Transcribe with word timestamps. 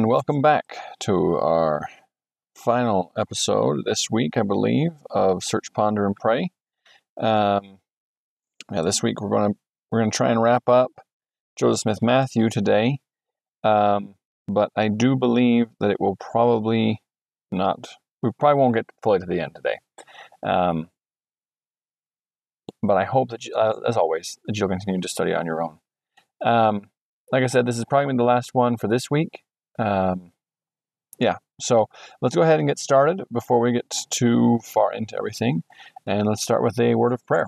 and 0.00 0.08
welcome 0.08 0.40
back 0.40 0.78
to 0.98 1.36
our 1.36 1.82
final 2.54 3.12
episode 3.18 3.82
this 3.84 4.06
week, 4.10 4.38
I 4.38 4.40
believe, 4.40 4.92
of 5.10 5.44
Search, 5.44 5.66
Ponder, 5.74 6.06
and 6.06 6.16
Pray. 6.16 6.52
Um, 7.20 7.80
yeah, 8.72 8.80
this 8.80 9.02
week 9.02 9.20
we're 9.20 9.28
going 9.28 9.52
to 9.52 9.58
we're 9.90 10.00
going 10.00 10.10
to 10.10 10.16
try 10.16 10.30
and 10.30 10.40
wrap 10.40 10.70
up 10.70 10.90
Joseph 11.58 11.80
Smith 11.80 11.98
Matthew 12.00 12.48
today, 12.48 13.00
um, 13.62 14.14
but 14.48 14.70
I 14.74 14.88
do 14.88 15.16
believe 15.16 15.66
that 15.80 15.90
it 15.90 16.00
will 16.00 16.16
probably 16.16 17.02
not. 17.52 17.86
We 18.22 18.30
probably 18.38 18.58
won't 18.58 18.76
get 18.76 18.86
fully 19.02 19.18
to 19.18 19.26
the 19.26 19.40
end 19.40 19.54
today. 19.54 19.80
Um, 20.42 20.88
but 22.82 22.96
I 22.96 23.04
hope 23.04 23.28
that, 23.32 23.44
you, 23.44 23.54
uh, 23.54 23.80
as 23.86 23.98
always, 23.98 24.38
that 24.46 24.56
you'll 24.56 24.70
continue 24.70 25.02
to 25.02 25.08
study 25.08 25.34
on 25.34 25.44
your 25.44 25.62
own. 25.62 25.78
Um, 26.42 26.88
like 27.32 27.42
I 27.42 27.48
said, 27.48 27.66
this 27.66 27.76
is 27.76 27.84
probably 27.84 28.16
the 28.16 28.22
last 28.22 28.54
one 28.54 28.78
for 28.78 28.88
this 28.88 29.10
week. 29.10 29.42
Um, 29.78 30.32
yeah, 31.18 31.36
so 31.60 31.88
let's 32.22 32.34
go 32.34 32.42
ahead 32.42 32.58
and 32.58 32.68
get 32.68 32.78
started 32.78 33.22
before 33.30 33.60
we 33.60 33.72
get 33.72 33.94
too 34.08 34.58
far 34.64 34.92
into 34.92 35.16
everything. 35.16 35.62
And 36.06 36.26
let's 36.26 36.42
start 36.42 36.62
with 36.62 36.80
a 36.80 36.94
word 36.94 37.12
of 37.12 37.24
prayer. 37.26 37.46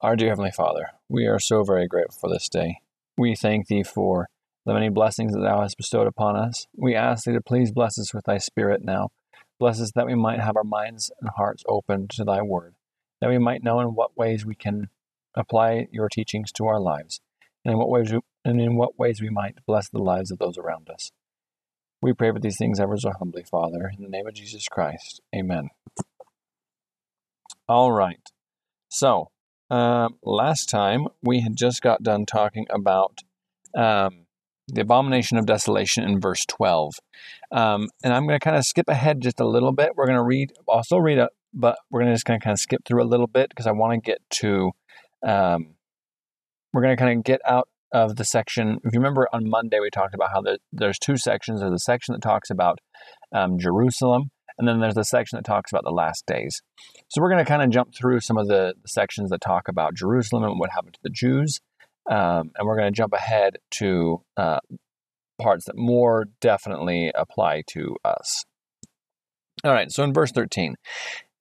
Our 0.00 0.16
dear 0.16 0.30
Heavenly 0.30 0.50
Father, 0.50 0.88
we 1.08 1.26
are 1.26 1.38
so 1.38 1.62
very 1.62 1.86
grateful 1.86 2.16
for 2.18 2.30
this 2.30 2.48
day. 2.48 2.78
We 3.16 3.36
thank 3.36 3.68
Thee 3.68 3.84
for 3.84 4.28
the 4.64 4.74
many 4.74 4.88
blessings 4.88 5.32
that 5.32 5.40
Thou 5.40 5.60
hast 5.60 5.76
bestowed 5.76 6.06
upon 6.06 6.36
us. 6.36 6.66
We 6.76 6.94
ask 6.94 7.24
Thee 7.24 7.32
to 7.32 7.40
please 7.40 7.70
bless 7.70 7.98
us 7.98 8.12
with 8.14 8.24
Thy 8.24 8.38
Spirit 8.38 8.82
now. 8.82 9.10
Bless 9.60 9.80
us 9.80 9.92
that 9.94 10.06
we 10.06 10.14
might 10.14 10.40
have 10.40 10.56
our 10.56 10.64
minds 10.64 11.12
and 11.20 11.30
hearts 11.36 11.62
open 11.68 12.08
to 12.08 12.24
Thy 12.24 12.42
Word, 12.42 12.74
that 13.20 13.30
we 13.30 13.38
might 13.38 13.62
know 13.62 13.78
in 13.80 13.88
what 13.88 14.16
ways 14.16 14.44
we 14.44 14.54
can 14.54 14.88
apply 15.36 15.86
Your 15.92 16.08
teachings 16.08 16.50
to 16.52 16.66
our 16.66 16.80
lives 16.80 17.20
and 17.64 17.72
in 17.72 17.78
what 17.78 17.88
ways 17.88 18.12
we, 18.12 18.20
and 18.44 18.60
in 18.60 18.76
what 18.76 18.98
ways 18.98 19.20
we 19.20 19.30
might 19.30 19.56
bless 19.66 19.88
the 19.88 20.02
lives 20.02 20.30
of 20.30 20.38
those 20.38 20.58
around 20.58 20.88
us. 20.90 21.10
We 22.00 22.12
pray 22.12 22.32
for 22.32 22.40
these 22.40 22.58
things 22.58 22.80
ever 22.80 22.96
so 22.96 23.12
humbly, 23.18 23.44
Father, 23.44 23.90
in 23.96 24.02
the 24.02 24.08
name 24.08 24.26
of 24.26 24.34
Jesus 24.34 24.66
Christ. 24.68 25.20
Amen. 25.34 25.68
All 27.68 27.92
right. 27.92 28.28
So, 28.88 29.30
um, 29.70 30.16
last 30.22 30.68
time 30.68 31.06
we 31.22 31.40
had 31.40 31.56
just 31.56 31.80
got 31.80 32.02
done 32.02 32.26
talking 32.26 32.66
about 32.70 33.20
um, 33.74 34.26
the 34.68 34.82
abomination 34.82 35.38
of 35.38 35.46
desolation 35.46 36.04
in 36.04 36.20
verse 36.20 36.44
12. 36.46 36.94
Um, 37.52 37.88
and 38.02 38.12
I'm 38.12 38.26
going 38.26 38.38
to 38.38 38.44
kind 38.44 38.56
of 38.56 38.64
skip 38.64 38.88
ahead 38.88 39.20
just 39.20 39.40
a 39.40 39.48
little 39.48 39.72
bit. 39.72 39.92
We're 39.94 40.06
going 40.06 40.18
to 40.18 40.22
read, 40.22 40.52
still 40.82 41.00
read 41.00 41.18
it, 41.18 41.30
but 41.54 41.76
we're 41.90 42.00
going 42.00 42.10
to 42.10 42.14
just 42.14 42.24
kind 42.24 42.36
of, 42.36 42.42
kind 42.42 42.52
of 42.52 42.60
skip 42.60 42.84
through 42.84 43.02
a 43.02 43.06
little 43.06 43.26
bit 43.26 43.48
because 43.48 43.66
I 43.66 43.72
want 43.72 43.92
to 43.94 44.10
get 44.10 44.18
to 44.40 44.72
um, 45.26 45.71
we're 46.72 46.82
going 46.82 46.96
to 46.96 47.00
kind 47.00 47.18
of 47.18 47.24
get 47.24 47.40
out 47.46 47.68
of 47.92 48.16
the 48.16 48.24
section. 48.24 48.78
If 48.84 48.94
you 48.94 49.00
remember 49.00 49.28
on 49.32 49.48
Monday, 49.48 49.78
we 49.80 49.90
talked 49.90 50.14
about 50.14 50.30
how 50.32 50.40
the, 50.40 50.58
there's 50.72 50.98
two 50.98 51.16
sections. 51.16 51.60
There's 51.60 51.72
a 51.72 51.78
section 51.78 52.12
that 52.14 52.22
talks 52.22 52.50
about 52.50 52.78
um, 53.34 53.58
Jerusalem, 53.58 54.30
and 54.58 54.66
then 54.66 54.80
there's 54.80 54.94
the 54.94 55.04
section 55.04 55.36
that 55.36 55.44
talks 55.44 55.70
about 55.70 55.84
the 55.84 55.90
last 55.90 56.24
days. 56.26 56.62
So 57.08 57.20
we're 57.20 57.30
going 57.30 57.44
to 57.44 57.48
kind 57.48 57.62
of 57.62 57.70
jump 57.70 57.94
through 57.94 58.20
some 58.20 58.38
of 58.38 58.48
the, 58.48 58.74
sections 58.86 59.30
that 59.30 59.40
talk 59.40 59.68
about 59.68 59.94
Jerusalem 59.94 60.44
and 60.44 60.58
what 60.58 60.70
happened 60.70 60.94
to 60.94 61.00
the 61.02 61.10
Jews, 61.10 61.60
um, 62.10 62.50
and 62.56 62.66
we're 62.66 62.76
going 62.76 62.92
to 62.92 62.96
jump 62.96 63.12
ahead 63.12 63.58
to 63.78 64.22
uh, 64.36 64.60
parts 65.40 65.66
that 65.66 65.76
more 65.76 66.26
definitely 66.40 67.12
apply 67.14 67.62
to 67.72 67.96
us. 68.04 68.44
All 69.64 69.72
right, 69.72 69.92
so 69.92 70.02
in 70.02 70.12
verse 70.12 70.32
13, 70.32 70.74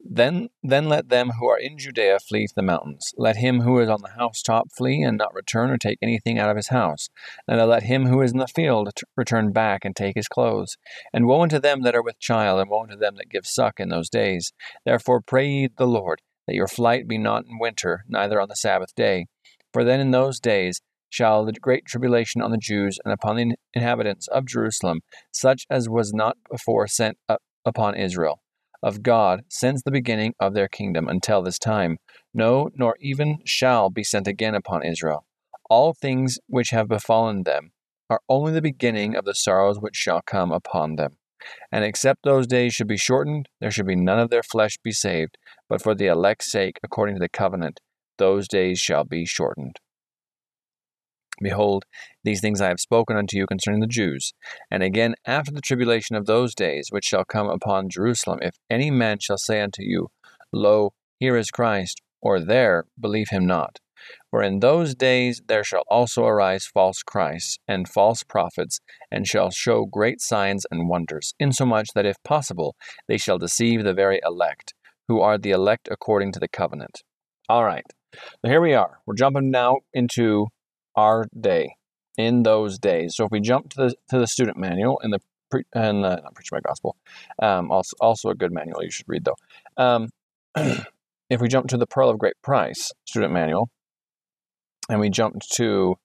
then, 0.04 0.50
then 0.64 0.90
let 0.90 1.10
them 1.10 1.32
who 1.40 1.48
are 1.48 1.58
in 1.58 1.78
Judea 1.78 2.20
flee 2.20 2.48
to 2.48 2.54
the 2.56 2.62
mountains. 2.62 3.14
Let 3.18 3.38
him 3.38 3.62
who 3.62 3.80
is 3.80 3.90
on 3.90 4.02
the 4.02 4.10
housetop 4.18 4.72
flee 4.76 5.02
and 5.02 5.18
not 5.18 5.34
return 5.34 5.70
or 5.70 5.78
take 5.78 6.00
anything 6.02 6.40
out 6.40 6.50
of 6.50 6.56
his 6.56 6.70
house. 6.70 7.08
And 7.48 7.62
let 7.70 7.84
him 7.84 8.08
who 8.08 8.22
is 8.22 8.32
in 8.32 8.40
the 8.40 8.48
field 8.48 8.90
return 9.16 9.52
back 9.52 9.86
and 9.86 9.96
take 9.96 10.16
his 10.16 10.28
clothes. 10.28 10.78
And 11.14 11.28
woe 11.28 11.42
unto 11.42 11.60
them 11.60 11.84
that 11.84 11.96
are 11.96 12.04
with 12.04 12.20
child, 12.20 12.60
and 12.60 12.70
woe 12.70 12.84
unto 12.84 12.98
them 12.98 13.16
that 13.18 13.30
give 13.30 13.46
suck 13.46 13.80
in 13.80 13.90
those 13.90 14.10
days. 14.10 14.54
Therefore 14.86 15.22
pray 15.22 15.48
ye 15.48 15.70
the 15.78 15.88
Lord, 15.88 16.22
that 16.48 16.56
your 16.56 16.68
flight 16.68 17.08
be 17.08 17.18
not 17.18 17.46
in 17.46 17.60
winter, 17.60 18.04
neither 18.08 18.42
on 18.42 18.50
the 18.50 18.56
Sabbath 18.56 18.96
day. 18.96 19.28
For 19.72 19.84
then 19.84 20.00
in 20.00 20.12
those 20.12 20.40
days 20.40 20.82
shall 21.10 21.46
the 21.46 21.54
great 21.54 21.86
tribulation 21.86 22.42
on 22.42 22.52
the 22.52 22.58
Jews 22.58 22.98
and 23.04 23.14
upon 23.14 23.36
the 23.36 23.56
inhabitants 23.74 24.28
of 24.30 24.46
Jerusalem, 24.46 25.02
such 25.32 25.66
as 25.70 25.90
was 25.90 26.14
not 26.14 26.38
before 26.50 26.88
sent 26.88 27.18
up 27.30 27.42
upon 27.66 27.96
Israel 27.96 28.42
of 28.82 29.04
God 29.04 29.44
since 29.50 29.82
the 29.84 29.92
beginning 29.92 30.34
of 30.40 30.54
their 30.54 30.68
kingdom 30.68 31.08
until 31.08 31.42
this 31.42 31.60
time, 31.60 31.98
no, 32.34 32.70
nor 32.76 32.96
even 33.00 33.40
shall 33.46 33.90
be 33.90 34.04
sent 34.04 34.28
again 34.28 34.56
upon 34.56 34.86
Israel. 34.86 35.26
All 35.70 35.94
things 35.94 36.40
which 36.48 36.72
have 36.72 36.88
befallen 36.88 37.44
them 37.44 37.72
are 38.10 38.22
only 38.28 38.52
the 38.52 38.62
beginning 38.62 39.16
of 39.16 39.26
the 39.26 39.36
sorrows 39.36 39.80
which 39.80 39.96
shall 39.96 40.22
come 40.22 40.52
upon 40.52 40.96
them. 40.96 41.18
And 41.72 41.84
except 41.84 42.24
those 42.24 42.46
days 42.46 42.74
should 42.74 42.88
be 42.88 42.98
shortened, 42.98 43.48
there 43.60 43.72
should 43.72 43.88
be 43.88 43.96
none 43.96 44.20
of 44.20 44.30
their 44.30 44.44
flesh 44.44 44.78
be 44.84 44.92
saved, 44.92 45.38
but 45.70 45.82
for 45.82 45.96
the 45.96 46.08
elect's 46.08 46.52
sake, 46.52 46.80
according 46.84 47.16
to 47.16 47.20
the 47.20 47.30
covenant, 47.30 47.80
those 48.18 48.48
days 48.48 48.80
shall 48.80 49.04
be 49.04 49.26
shortened. 49.26 49.78
Behold, 51.42 51.86
these 52.24 52.42
things 52.42 52.62
I 52.62 52.68
have 52.68 52.80
spoken 52.80 53.18
unto 53.18 53.38
you 53.38 53.48
concerning 53.48 53.82
the 53.82 53.88
Jews. 53.88 54.34
And 54.70 54.84
again, 54.84 55.16
after 55.26 55.52
the 55.52 55.62
tribulation 55.62 56.16
of 56.16 56.26
those 56.26 56.54
days 56.54 56.88
which 56.90 57.06
shall 57.06 57.26
come 57.26 57.50
upon 57.50 57.90
Jerusalem, 57.90 58.40
if 58.42 58.56
any 58.70 58.92
man 58.92 59.20
shall 59.20 59.38
say 59.38 59.62
unto 59.62 59.84
you, 59.84 60.10
Lo, 60.52 60.94
here 61.20 61.38
is 61.38 61.52
Christ, 61.52 62.02
or 62.22 62.40
there, 62.40 62.86
believe 63.00 63.30
him 63.30 63.46
not. 63.46 63.80
For 64.30 64.42
in 64.42 64.60
those 64.60 64.96
days 64.96 65.42
there 65.48 65.64
shall 65.64 65.84
also 65.88 66.26
arise 66.26 66.66
false 66.66 67.04
Christs 67.04 67.60
and 67.68 67.88
false 67.88 68.24
prophets, 68.24 68.80
and 69.12 69.28
shall 69.28 69.52
show 69.52 69.86
great 69.86 70.22
signs 70.22 70.66
and 70.72 70.90
wonders, 70.90 71.34
insomuch 71.40 71.90
that 71.94 72.06
if 72.06 72.18
possible 72.24 72.76
they 73.08 73.18
shall 73.18 73.38
deceive 73.38 73.84
the 73.84 73.94
very 73.94 74.20
elect, 74.26 74.74
who 75.08 75.22
are 75.22 75.38
the 75.38 75.52
elect 75.52 75.88
according 75.92 76.32
to 76.34 76.40
the 76.40 76.48
covenant. 76.48 77.04
All 77.50 77.64
right, 77.64 77.86
so 78.14 78.50
here 78.50 78.62
we 78.62 78.74
are. 78.74 79.00
We're 79.06 79.16
jumping 79.16 79.52
now 79.52 79.80
into 79.94 80.48
our 80.96 81.28
day 81.40 81.76
in 82.18 82.44
those 82.44 82.78
days. 82.78 83.16
So 83.16 83.26
if 83.26 83.32
we 83.32 83.40
jump 83.40 83.70
to 83.72 83.78
the 83.78 83.96
to 84.10 84.20
the 84.20 84.28
student 84.28 84.58
manual 84.58 85.00
in 85.04 85.12
the 85.12 85.20
pre, 85.50 85.64
and 85.74 86.04
the, 86.04 86.18
not 86.18 86.36
preach 86.36 86.52
my 86.52 86.60
gospel, 86.60 86.96
um, 87.42 87.72
also 87.72 87.96
also 88.00 88.30
a 88.30 88.36
good 88.36 88.52
manual 88.52 88.84
you 88.84 88.92
should 88.92 89.08
read 89.08 89.26
though. 89.26 89.38
Um, 89.78 90.10
if 91.30 91.40
we 91.40 91.48
jump 91.48 91.68
to 91.70 91.78
the 91.78 91.88
Pearl 91.88 92.10
of 92.10 92.20
Great 92.20 92.36
Price 92.42 92.92
student 93.06 93.34
manual, 93.34 93.70
and 94.90 95.00
we 95.00 95.10
jumped 95.10 95.50
to 95.54 95.96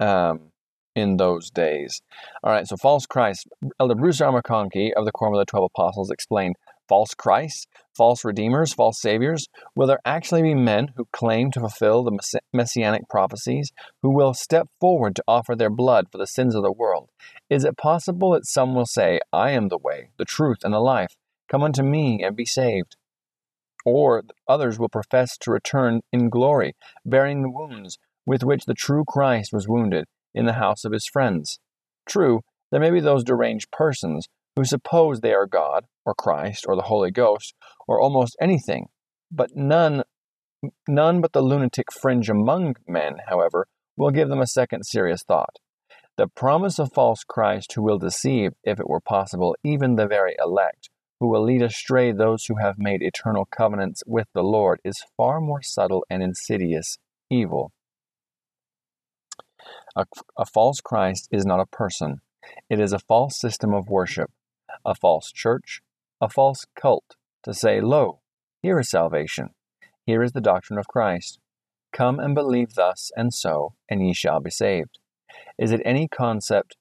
um, 0.00 0.52
in 0.94 1.16
those 1.16 1.50
days. 1.50 2.00
All 2.42 2.52
right, 2.52 2.66
so 2.66 2.76
false 2.76 3.06
Christ. 3.06 3.46
Elder 3.78 3.94
Bruce 3.94 4.20
R. 4.20 4.40
McConkie 4.40 4.92
of 4.96 5.04
the 5.04 5.12
Quorum 5.12 5.34
of 5.34 5.38
the 5.38 5.44
Twelve 5.44 5.70
Apostles 5.74 6.10
explained 6.10 6.56
false 6.88 7.14
Christs, 7.14 7.66
false 7.96 8.24
redeemers, 8.24 8.72
false 8.72 9.00
saviors? 9.00 9.46
Will 9.74 9.86
there 9.86 10.00
actually 10.04 10.42
be 10.42 10.54
men 10.54 10.92
who 10.96 11.06
claim 11.12 11.50
to 11.52 11.60
fulfill 11.60 12.04
the 12.04 12.42
messianic 12.52 13.08
prophecies, 13.08 13.72
who 14.02 14.14
will 14.14 14.34
step 14.34 14.68
forward 14.80 15.16
to 15.16 15.24
offer 15.26 15.54
their 15.54 15.70
blood 15.70 16.06
for 16.10 16.18
the 16.18 16.26
sins 16.26 16.54
of 16.54 16.62
the 16.62 16.72
world? 16.72 17.10
Is 17.48 17.64
it 17.64 17.76
possible 17.76 18.32
that 18.32 18.46
some 18.46 18.74
will 18.74 18.86
say, 18.86 19.20
I 19.32 19.50
am 19.50 19.68
the 19.68 19.78
way, 19.78 20.10
the 20.18 20.24
truth, 20.24 20.58
and 20.62 20.72
the 20.72 20.80
life? 20.80 21.16
Come 21.48 21.62
unto 21.62 21.82
me 21.82 22.22
and 22.22 22.36
be 22.36 22.44
saved. 22.44 22.96
Or 23.84 24.24
others 24.48 24.78
will 24.78 24.88
profess 24.88 25.36
to 25.38 25.52
return 25.52 26.00
in 26.12 26.28
glory, 26.28 26.74
bearing 27.04 27.42
the 27.42 27.50
wounds 27.50 27.98
with 28.26 28.42
which 28.42 28.64
the 28.64 28.74
true 28.74 29.04
Christ 29.06 29.52
was 29.52 29.68
wounded 29.68 30.06
in 30.34 30.46
the 30.46 30.54
house 30.54 30.84
of 30.84 30.92
his 30.92 31.06
friends. 31.06 31.60
True, 32.04 32.40
there 32.70 32.80
may 32.80 32.90
be 32.90 33.00
those 33.00 33.22
deranged 33.22 33.70
persons 33.70 34.26
who 34.56 34.64
suppose 34.64 35.20
they 35.20 35.34
are 35.34 35.46
God, 35.46 35.84
or 36.04 36.14
Christ, 36.14 36.64
or 36.66 36.74
the 36.74 36.82
Holy 36.82 37.10
Ghost, 37.10 37.54
or 37.86 38.00
almost 38.00 38.36
anything, 38.40 38.88
but 39.30 39.54
none 39.54 40.02
none 40.88 41.20
but 41.20 41.32
the 41.32 41.42
lunatic 41.42 41.92
fringe 41.92 42.30
among 42.30 42.74
men, 42.88 43.18
however, 43.28 43.68
will 43.96 44.10
give 44.10 44.28
them 44.28 44.40
a 44.40 44.46
second 44.46 44.84
serious 44.84 45.22
thought. 45.22 45.56
The 46.16 46.28
promise 46.28 46.78
of 46.78 46.92
false 46.94 47.24
Christ 47.24 47.74
who 47.74 47.82
will 47.82 47.98
deceive, 47.98 48.52
if 48.64 48.80
it 48.80 48.88
were 48.88 49.00
possible, 49.00 49.54
even 49.62 49.96
the 49.96 50.06
very 50.06 50.34
elect, 50.42 50.88
who 51.20 51.28
will 51.28 51.44
lead 51.44 51.62
astray 51.62 52.10
those 52.10 52.46
who 52.46 52.56
have 52.56 52.78
made 52.78 53.02
eternal 53.02 53.44
covenants 53.44 54.02
with 54.06 54.26
the 54.34 54.42
Lord, 54.42 54.80
is 54.82 55.04
far 55.16 55.40
more 55.40 55.62
subtle 55.62 56.04
and 56.08 56.22
insidious 56.22 56.98
evil. 57.30 57.72
A, 59.94 60.06
a 60.38 60.46
false 60.46 60.80
Christ 60.80 61.28
is 61.30 61.44
not 61.44 61.60
a 61.60 61.66
person, 61.66 62.20
it 62.70 62.80
is 62.80 62.92
a 62.92 62.98
false 62.98 63.38
system 63.38 63.74
of 63.74 63.88
worship, 63.88 64.30
a 64.84 64.94
false 64.94 65.32
church, 65.32 65.82
a 66.20 66.28
false 66.28 66.66
cult, 66.74 67.16
to 67.42 67.54
say, 67.54 67.80
Lo, 67.80 68.20
here 68.62 68.78
is 68.78 68.90
salvation, 68.90 69.50
here 70.04 70.22
is 70.22 70.32
the 70.32 70.40
doctrine 70.40 70.78
of 70.78 70.88
Christ. 70.88 71.38
Come 71.92 72.18
and 72.20 72.34
believe 72.34 72.74
thus 72.74 73.10
and 73.16 73.32
so, 73.32 73.74
and 73.88 74.06
ye 74.06 74.12
shall 74.12 74.40
be 74.40 74.50
saved. 74.50 74.98
Is 75.58 75.72
it 75.72 75.80
any 75.84 76.08
concept? 76.08 76.76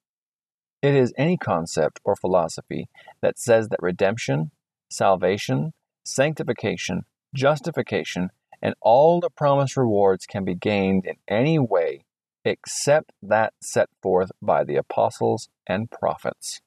It 0.81 0.95
is 0.95 1.13
any 1.17 1.37
concept 1.37 1.99
or 2.03 2.15
philosophy 2.15 2.89
that 3.21 3.39
says 3.39 3.69
that 3.69 3.81
redemption, 3.81 4.51
salvation, 4.89 5.73
sanctification, 6.03 7.05
justification, 7.33 8.29
and 8.61 8.75
all 8.81 9.19
the 9.19 9.29
promised 9.29 9.77
rewards 9.77 10.25
can 10.25 10.43
be 10.43 10.55
gained 10.55 11.05
in 11.05 11.15
any 11.27 11.59
way 11.59 12.05
except 12.43 13.11
that 13.21 13.53
set 13.61 13.89
forth 14.01 14.31
by 14.41 14.63
the 14.63 14.75
apostles 14.75 15.49
and 15.65 15.89
prophets. 15.89 16.61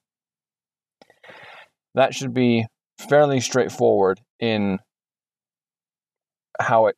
That 1.99 2.13
should 2.13 2.33
be 2.33 2.65
fairly 3.09 3.41
straightforward 3.41 4.21
in 4.39 4.79
how 6.57 6.87
it 6.87 6.95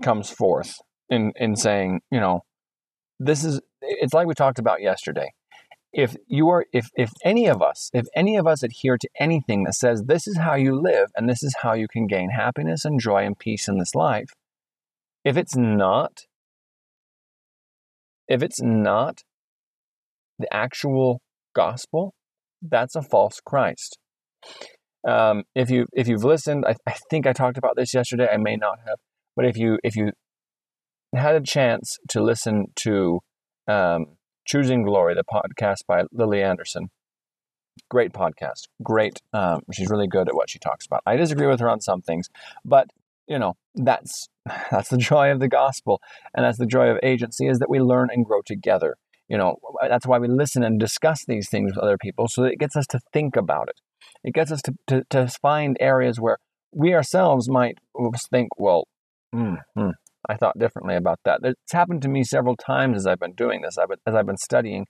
comes 0.00 0.30
forth 0.30 0.76
in 1.10 1.32
in 1.34 1.56
saying, 1.56 2.02
you 2.12 2.20
know, 2.20 2.42
this 3.18 3.42
is 3.42 3.60
it's 3.82 4.14
like 4.14 4.28
we 4.28 4.34
talked 4.34 4.60
about 4.60 4.80
yesterday. 4.80 5.32
If 5.92 6.14
you 6.28 6.50
are 6.50 6.66
if 6.72 6.86
if 6.94 7.10
any 7.24 7.48
of 7.48 7.62
us, 7.62 7.90
if 7.92 8.06
any 8.14 8.36
of 8.36 8.46
us 8.46 8.62
adhere 8.62 8.96
to 8.96 9.08
anything 9.18 9.64
that 9.64 9.74
says 9.74 10.04
this 10.06 10.28
is 10.28 10.38
how 10.38 10.54
you 10.54 10.80
live 10.80 11.08
and 11.16 11.28
this 11.28 11.42
is 11.42 11.56
how 11.62 11.72
you 11.72 11.88
can 11.88 12.06
gain 12.06 12.30
happiness 12.30 12.84
and 12.84 13.00
joy 13.00 13.24
and 13.26 13.36
peace 13.36 13.66
in 13.66 13.78
this 13.78 13.96
life, 13.96 14.30
if 15.24 15.36
it's 15.36 15.56
not 15.56 16.20
if 18.28 18.40
it's 18.40 18.62
not 18.62 19.22
the 20.38 20.46
actual 20.54 21.20
gospel, 21.56 22.14
that's 22.62 22.94
a 22.94 23.02
false 23.02 23.40
Christ. 23.44 23.98
Um, 25.06 25.44
if 25.54 25.70
you 25.70 25.86
if 25.92 26.08
you've 26.08 26.24
listened, 26.24 26.64
I, 26.66 26.74
I 26.86 26.94
think 27.10 27.26
I 27.26 27.32
talked 27.32 27.58
about 27.58 27.76
this 27.76 27.92
yesterday. 27.92 28.28
I 28.32 28.38
may 28.38 28.56
not 28.56 28.78
have, 28.86 28.98
but 29.36 29.44
if 29.44 29.56
you 29.56 29.78
if 29.84 29.96
you 29.96 30.12
had 31.14 31.34
a 31.34 31.40
chance 31.40 31.98
to 32.08 32.22
listen 32.22 32.66
to 32.76 33.20
um, 33.68 34.16
Choosing 34.46 34.82
Glory, 34.82 35.14
the 35.14 35.24
podcast 35.24 35.86
by 35.86 36.04
Lily 36.12 36.42
Anderson, 36.42 36.88
great 37.90 38.12
podcast. 38.12 38.68
Great. 38.82 39.20
Um, 39.32 39.60
she's 39.72 39.90
really 39.90 40.08
good 40.08 40.28
at 40.28 40.34
what 40.34 40.50
she 40.50 40.58
talks 40.58 40.86
about. 40.86 41.02
I 41.06 41.16
disagree 41.16 41.46
with 41.46 41.60
her 41.60 41.68
on 41.68 41.80
some 41.80 42.02
things, 42.02 42.28
but 42.64 42.88
you 43.26 43.38
know 43.38 43.54
that's 43.74 44.28
that's 44.70 44.88
the 44.88 44.98
joy 44.98 45.30
of 45.30 45.40
the 45.40 45.48
gospel, 45.48 46.00
and 46.34 46.44
that's 46.44 46.58
the 46.58 46.66
joy 46.66 46.88
of 46.88 46.98
agency 47.02 47.46
is 47.46 47.58
that 47.58 47.70
we 47.70 47.80
learn 47.80 48.08
and 48.10 48.24
grow 48.24 48.40
together. 48.42 48.96
You 49.28 49.38
know 49.38 49.56
that's 49.88 50.06
why 50.06 50.18
we 50.18 50.28
listen 50.28 50.62
and 50.62 50.78
discuss 50.78 51.24
these 51.26 51.48
things 51.48 51.72
with 51.74 51.82
other 51.82 51.98
people, 51.98 52.28
so 52.28 52.42
that 52.42 52.52
it 52.52 52.58
gets 52.58 52.76
us 52.76 52.86
to 52.88 53.00
think 53.12 53.36
about 53.36 53.68
it. 53.68 53.80
It 54.24 54.32
gets 54.34 54.50
us 54.50 54.62
to, 54.62 54.74
to, 54.88 55.04
to 55.10 55.28
find 55.28 55.76
areas 55.80 56.18
where 56.18 56.38
we 56.72 56.94
ourselves 56.94 57.48
might 57.48 57.78
think, 58.30 58.58
well, 58.58 58.88
mm, 59.34 59.58
mm, 59.76 59.92
I 60.28 60.36
thought 60.36 60.58
differently 60.58 60.96
about 60.96 61.20
that. 61.24 61.40
It's 61.44 61.72
happened 61.72 62.02
to 62.02 62.08
me 62.08 62.24
several 62.24 62.56
times 62.56 62.96
as 62.96 63.06
I've 63.06 63.20
been 63.20 63.34
doing 63.34 63.60
this, 63.60 63.76
as 63.78 64.14
I've 64.14 64.26
been 64.26 64.38
studying, 64.38 64.86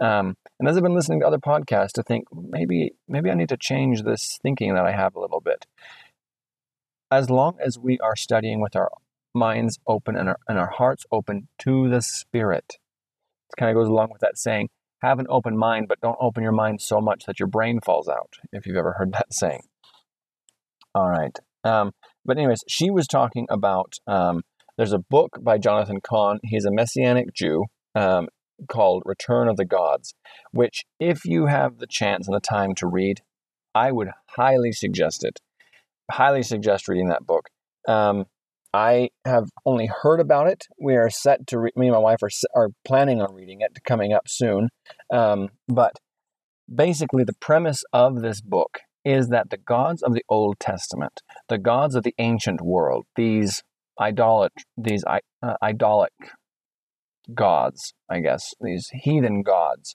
um, 0.00 0.36
and 0.60 0.68
as 0.68 0.76
I've 0.76 0.82
been 0.82 0.94
listening 0.94 1.20
to 1.20 1.26
other 1.26 1.38
podcasts 1.38 1.92
to 1.92 2.02
think 2.02 2.26
maybe 2.32 2.92
maybe 3.08 3.30
I 3.30 3.34
need 3.34 3.48
to 3.48 3.56
change 3.56 4.02
this 4.02 4.38
thinking 4.42 4.74
that 4.74 4.84
I 4.84 4.92
have 4.92 5.16
a 5.16 5.20
little 5.20 5.40
bit. 5.40 5.66
As 7.10 7.30
long 7.30 7.56
as 7.64 7.78
we 7.78 7.98
are 8.00 8.16
studying 8.16 8.60
with 8.60 8.76
our 8.76 8.90
minds 9.34 9.78
open 9.86 10.16
and 10.16 10.28
our, 10.28 10.38
and 10.48 10.58
our 10.58 10.70
hearts 10.70 11.04
open 11.10 11.48
to 11.60 11.88
the 11.88 12.02
Spirit, 12.02 12.78
it 13.50 13.56
kind 13.58 13.70
of 13.70 13.80
goes 13.80 13.88
along 13.88 14.10
with 14.10 14.20
that 14.20 14.36
saying, 14.36 14.68
have 15.04 15.18
an 15.18 15.26
open 15.28 15.56
mind, 15.56 15.86
but 15.88 16.00
don't 16.00 16.16
open 16.20 16.42
your 16.42 16.52
mind 16.52 16.80
so 16.80 17.00
much 17.00 17.24
that 17.26 17.38
your 17.38 17.48
brain 17.48 17.80
falls 17.80 18.08
out, 18.08 18.34
if 18.52 18.66
you've 18.66 18.76
ever 18.76 18.94
heard 18.98 19.12
that 19.14 19.32
saying. 19.32 19.62
All 20.94 21.08
right. 21.08 21.36
Um, 21.64 21.92
but, 22.24 22.38
anyways, 22.38 22.62
she 22.68 22.90
was 22.90 23.06
talking 23.06 23.46
about 23.50 23.94
um, 24.06 24.42
there's 24.76 24.92
a 24.92 24.98
book 24.98 25.38
by 25.40 25.58
Jonathan 25.58 26.00
Cahn. 26.00 26.40
He's 26.42 26.64
a 26.64 26.70
Messianic 26.70 27.34
Jew 27.34 27.64
um, 27.94 28.28
called 28.68 29.02
Return 29.04 29.48
of 29.48 29.56
the 29.56 29.64
Gods, 29.64 30.14
which, 30.52 30.84
if 31.00 31.24
you 31.24 31.46
have 31.46 31.78
the 31.78 31.86
chance 31.86 32.26
and 32.26 32.34
the 32.34 32.40
time 32.40 32.74
to 32.76 32.86
read, 32.86 33.20
I 33.74 33.92
would 33.92 34.08
highly 34.36 34.72
suggest 34.72 35.24
it. 35.24 35.40
Highly 36.10 36.42
suggest 36.42 36.88
reading 36.88 37.08
that 37.08 37.26
book. 37.26 37.48
I 38.74 39.10
have 39.24 39.50
only 39.64 39.88
heard 40.02 40.18
about 40.18 40.48
it. 40.48 40.64
We 40.80 40.96
are 40.96 41.08
set 41.08 41.46
to, 41.46 41.60
re- 41.60 41.70
me 41.76 41.86
and 41.86 41.94
my 41.94 42.00
wife 42.00 42.24
are, 42.24 42.30
are 42.56 42.70
planning 42.84 43.22
on 43.22 43.32
reading 43.32 43.60
it 43.60 43.78
coming 43.84 44.12
up 44.12 44.24
soon. 44.26 44.68
Um, 45.12 45.50
but 45.68 45.92
basically, 46.74 47.22
the 47.22 47.36
premise 47.40 47.84
of 47.92 48.20
this 48.20 48.40
book 48.40 48.80
is 49.04 49.28
that 49.28 49.50
the 49.50 49.58
gods 49.58 50.02
of 50.02 50.12
the 50.12 50.24
Old 50.28 50.58
Testament, 50.58 51.20
the 51.48 51.56
gods 51.56 51.94
of 51.94 52.02
the 52.02 52.16
ancient 52.18 52.62
world, 52.62 53.04
these 53.14 53.62
idolat, 54.00 54.48
these 54.76 55.04
uh, 55.06 55.20
idolic 55.62 56.12
gods, 57.32 57.94
I 58.10 58.18
guess, 58.18 58.54
these 58.60 58.88
heathen 58.92 59.42
gods, 59.42 59.94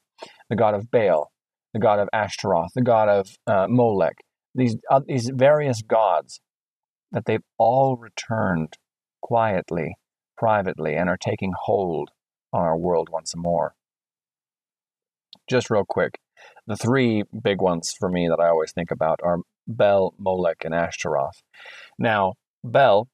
the 0.49 0.55
god 0.55 0.73
of 0.73 0.89
Baal, 0.89 1.31
the 1.73 1.81
god 1.81 1.99
of 1.99 2.07
Ashtaroth, 2.13 2.71
the 2.75 2.81
god 2.81 3.09
of 3.09 3.27
uh, 3.45 3.67
Molech, 3.67 4.15
these 4.55 4.77
uh, 4.89 5.01
these 5.05 5.29
various 5.35 5.81
gods 5.81 6.39
that 7.11 7.25
they've 7.25 7.43
all 7.57 7.97
returned 7.97 8.73
quietly, 9.21 9.95
privately, 10.37 10.95
and 10.95 11.09
are 11.09 11.17
taking 11.17 11.53
hold 11.63 12.11
on 12.53 12.61
our 12.61 12.77
world 12.77 13.09
once 13.11 13.35
more. 13.35 13.73
Just 15.49 15.69
real 15.69 15.85
quick, 15.87 16.19
the 16.67 16.75
three 16.75 17.23
big 17.43 17.61
ones 17.61 17.93
for 17.97 18.09
me 18.09 18.27
that 18.27 18.39
I 18.39 18.49
always 18.49 18.71
think 18.71 18.91
about 18.91 19.19
are 19.23 19.39
Bel, 19.67 20.13
Molech, 20.17 20.63
and 20.63 20.73
Ashtaroth. 20.73 21.41
Now, 21.97 22.33
Bel, 22.63 23.07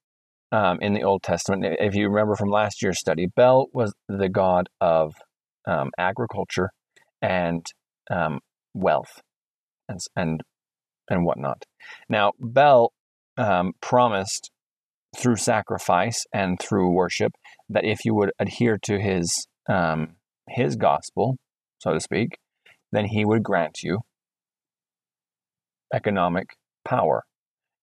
um, 0.52 0.78
in 0.80 0.94
the 0.94 1.02
Old 1.02 1.22
Testament, 1.22 1.76
if 1.80 1.94
you 1.94 2.08
remember 2.08 2.36
from 2.36 2.50
last 2.50 2.82
year's 2.82 2.98
study, 2.98 3.26
Bel 3.26 3.68
was 3.72 3.94
the 4.08 4.28
god 4.28 4.68
of 4.80 5.14
um, 5.66 5.90
agriculture 5.98 6.70
and 7.20 7.66
um, 8.10 8.40
wealth 8.74 9.20
and, 9.88 10.00
and 10.14 10.42
and 11.08 11.24
whatnot. 11.24 11.64
Now, 12.08 12.32
Bel 12.40 12.92
um, 13.38 13.72
promised 13.80 14.50
through 15.16 15.36
sacrifice 15.36 16.24
and 16.32 16.58
through 16.60 16.90
worship 16.90 17.32
that 17.68 17.84
if 17.84 18.04
you 18.04 18.14
would 18.14 18.32
adhere 18.38 18.78
to 18.82 18.98
his 19.00 19.46
um, 19.68 20.16
his 20.48 20.76
gospel, 20.76 21.36
so 21.78 21.92
to 21.92 22.00
speak, 22.00 22.38
then 22.92 23.06
he 23.06 23.24
would 23.24 23.42
grant 23.42 23.82
you 23.82 24.00
economic 25.92 26.50
power. 26.84 27.24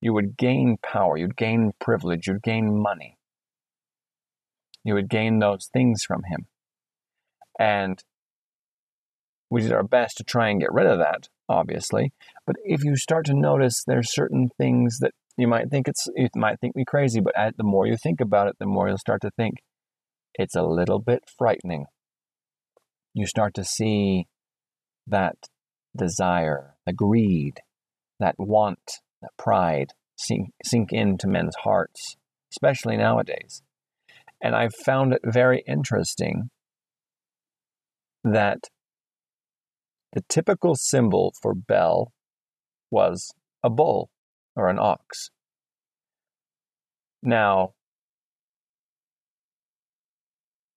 You 0.02 0.14
would 0.14 0.38
gain 0.38 0.78
power, 0.84 1.18
you'd 1.18 1.36
gain 1.36 1.72
privilege, 1.80 2.28
you'd 2.28 2.44
gain 2.44 2.82
money. 2.82 3.18
You 4.84 4.96
would 4.96 5.10
gain 5.10 5.40
those 5.40 5.70
things 5.72 6.04
from 6.06 6.24
him. 6.30 6.48
And 7.58 8.04
we 9.50 9.62
did 9.62 9.72
our 9.72 9.84
best 9.84 10.18
to 10.18 10.24
try 10.24 10.50
and 10.50 10.60
get 10.60 10.74
rid 10.74 10.88
of 10.88 11.00
that, 11.00 11.30
obviously. 11.48 12.12
But 12.46 12.58
if 12.66 12.84
you 12.84 12.98
start 12.98 13.26
to 13.28 13.34
notice 13.34 13.84
there's 13.86 14.14
certain 14.14 14.50
things 14.58 14.98
that 15.00 15.14
you 15.38 15.48
might 15.48 15.70
think 15.70 15.88
it's 15.88 16.08
you 16.16 16.28
might 16.36 16.60
think 16.60 16.76
me 16.76 16.86
crazy, 16.86 17.20
but 17.20 17.34
the 17.58 17.64
more 17.64 17.88
you 17.88 17.98
think 17.98 18.22
about 18.22 18.48
it, 18.48 18.56
the 18.60 18.66
more 18.66 18.88
you'll 18.88 18.98
start 18.98 19.22
to 19.22 19.32
think 19.32 19.56
it's 20.36 20.56
a 20.56 20.64
little 20.64 21.00
bit 21.00 21.24
frightening. 21.38 21.86
You 23.14 23.28
start 23.28 23.54
to 23.56 23.64
see 23.64 24.28
that 25.08 25.36
desire, 25.96 26.76
the 26.86 26.94
greed, 26.94 27.60
that 28.20 28.36
want, 28.38 29.02
that 29.22 29.32
pride 29.38 29.92
sink, 30.16 30.52
sink 30.64 30.92
into 30.92 31.28
men's 31.28 31.56
hearts, 31.64 32.16
especially 32.52 32.98
nowadays. 32.98 33.62
And 34.42 34.56
I've 34.56 34.76
found 34.76 35.14
it 35.14 35.22
very 35.24 35.64
interesting 35.68 36.50
that 38.24 38.70
the 40.14 40.24
typical 40.30 40.76
symbol 40.76 41.34
for 41.42 41.54
Bel 41.54 42.12
was 42.92 43.34
a 43.64 43.70
bull 43.70 44.10
or 44.56 44.70
an 44.70 44.80
ox. 44.80 45.30
Now, 47.22 47.74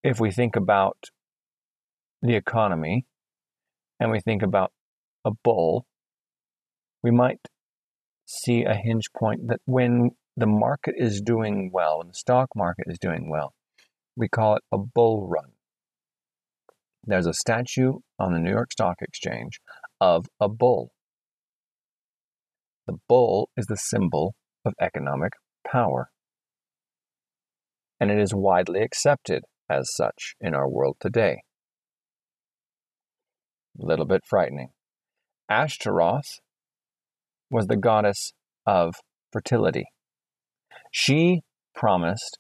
if 0.03 0.21
we 0.21 0.31
think 0.31 0.55
about 0.55 0.97
the 2.23 2.37
economy 2.37 3.07
and 3.99 4.11
we 4.11 4.21
think 4.21 4.43
about 4.43 4.73
a 5.25 5.33
bull, 5.43 5.87
we 7.03 7.11
might 7.11 7.41
see 8.25 8.65
a 8.65 8.75
hinge 8.75 9.13
point 9.17 9.49
that 9.49 9.61
when 9.65 10.11
the 10.37 10.47
market 10.47 10.95
is 10.97 11.21
doing 11.21 11.71
well, 11.73 11.99
when 11.99 12.09
the 12.09 12.15
stock 12.15 12.51
market 12.55 12.87
is 12.89 12.99
doing 12.99 13.31
well, 13.31 13.55
we 14.17 14.29
call 14.29 14.57
it 14.57 14.63
a 14.73 14.79
bull 14.79 15.27
run. 15.29 15.53
There's 17.05 17.27
a 17.27 17.35
statue 17.35 17.95
on 18.19 18.33
the 18.33 18.41
New 18.41 18.51
York 18.51 18.73
Stock 18.73 18.97
Exchange 19.01 19.61
of 20.01 20.27
a 20.41 20.49
bull. 20.49 20.93
The 22.87 22.99
bull 23.09 23.51
is 23.57 23.67
the 23.67 23.77
symbol 23.77 24.35
of 24.65 24.75
economic 24.81 25.33
power. 25.67 26.11
And 27.99 28.11
it 28.11 28.19
is 28.19 28.35
widely 28.35 28.83
accepted 28.83 29.43
as 29.69 29.93
such 29.95 30.35
in 30.41 30.55
our 30.55 30.69
world 30.69 30.97
today. 31.01 31.43
A 33.81 33.85
little 33.85 34.07
bit 34.07 34.23
frightening. 34.25 34.71
Ashtaroth 35.51 36.41
was 37.51 37.67
the 37.67 37.77
goddess 37.77 38.33
of 38.67 38.95
fertility. 39.33 39.87
She 40.91 41.43
promised 41.75 42.39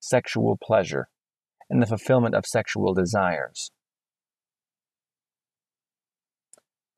sexual 0.00 0.56
pleasure 0.62 1.08
and 1.68 1.82
the 1.82 1.86
fulfillment 1.86 2.34
of 2.34 2.46
sexual 2.46 2.94
desires. 2.94 3.70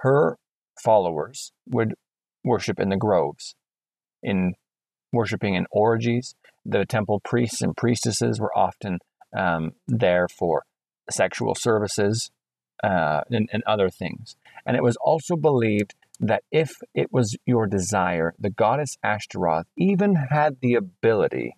Her 0.00 0.38
followers 0.82 1.52
would 1.68 1.94
worship 2.44 2.80
in 2.80 2.88
the 2.88 2.96
groves, 2.96 3.54
in 4.22 4.54
worshiping 5.12 5.54
in 5.54 5.66
orgies. 5.70 6.34
The 6.64 6.84
temple 6.84 7.20
priests 7.20 7.62
and 7.62 7.76
priestesses 7.76 8.40
were 8.40 8.56
often 8.56 8.98
um, 9.36 9.72
there 9.86 10.28
for 10.28 10.64
sexual 11.10 11.54
services 11.54 12.30
uh, 12.82 13.22
and, 13.30 13.48
and 13.52 13.62
other 13.66 13.90
things. 13.90 14.36
And 14.66 14.76
it 14.76 14.82
was 14.82 14.96
also 14.96 15.36
believed 15.36 15.94
that 16.20 16.42
if 16.50 16.76
it 16.94 17.12
was 17.12 17.36
your 17.46 17.66
desire, 17.66 18.34
the 18.38 18.50
goddess 18.50 18.96
Ashtaroth 19.02 19.66
even 19.76 20.16
had 20.30 20.58
the 20.60 20.74
ability 20.74 21.54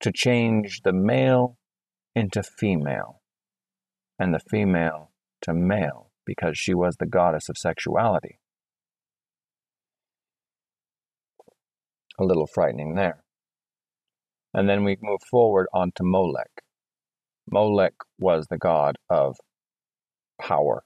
to 0.00 0.12
change 0.12 0.82
the 0.82 0.92
male 0.92 1.56
into 2.14 2.42
female 2.42 3.22
and 4.18 4.34
the 4.34 4.38
female 4.38 5.10
to 5.42 5.52
male 5.52 6.10
because 6.26 6.58
she 6.58 6.74
was 6.74 6.96
the 6.96 7.06
goddess 7.06 7.48
of 7.48 7.56
sexuality. 7.58 8.38
A 12.18 12.24
little 12.24 12.46
frightening 12.46 12.94
there. 12.94 13.24
And 14.52 14.68
then 14.68 14.84
we 14.84 14.96
move 15.02 15.20
forward 15.30 15.66
onto 15.74 16.04
Molech. 16.04 16.62
Molech 17.50 17.94
was 18.18 18.46
the 18.48 18.56
god 18.56 18.96
of 19.10 19.36
power, 20.40 20.84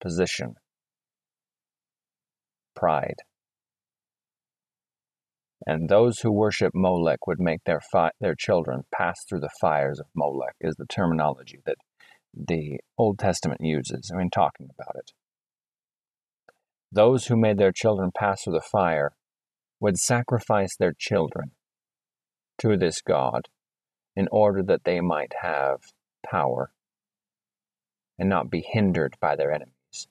position, 0.00 0.54
pride. 2.74 3.16
And 5.66 5.88
those 5.88 6.20
who 6.20 6.32
worship 6.32 6.72
Molech 6.74 7.26
would 7.26 7.40
make 7.40 7.64
their 7.64 7.80
fi- 7.92 8.12
their 8.20 8.36
children 8.36 8.84
pass 8.94 9.18
through 9.28 9.40
the 9.40 9.50
fires 9.60 9.98
of 9.98 10.06
Molech, 10.14 10.54
is 10.60 10.76
the 10.76 10.86
terminology 10.86 11.58
that 11.66 11.76
the 12.34 12.78
Old 12.96 13.18
Testament 13.18 13.60
uses 13.60 14.10
I 14.12 14.18
mean, 14.18 14.30
talking 14.30 14.68
about 14.74 14.96
it. 14.96 15.12
Those 16.90 17.26
who 17.26 17.36
made 17.36 17.58
their 17.58 17.72
children 17.72 18.10
pass 18.14 18.42
through 18.42 18.54
the 18.54 18.60
fire 18.60 19.12
would 19.80 19.98
sacrifice 19.98 20.76
their 20.76 20.94
children 20.96 21.52
to 22.58 22.76
this 22.76 23.00
God 23.00 23.48
in 24.16 24.28
order 24.32 24.62
that 24.62 24.84
they 24.84 25.00
might 25.00 25.32
have 25.42 25.80
power 26.28 26.72
and 28.18 28.28
not 28.28 28.50
be 28.50 28.64
hindered 28.66 29.16
by 29.20 29.36
their 29.36 29.52
enemies. 29.52 30.08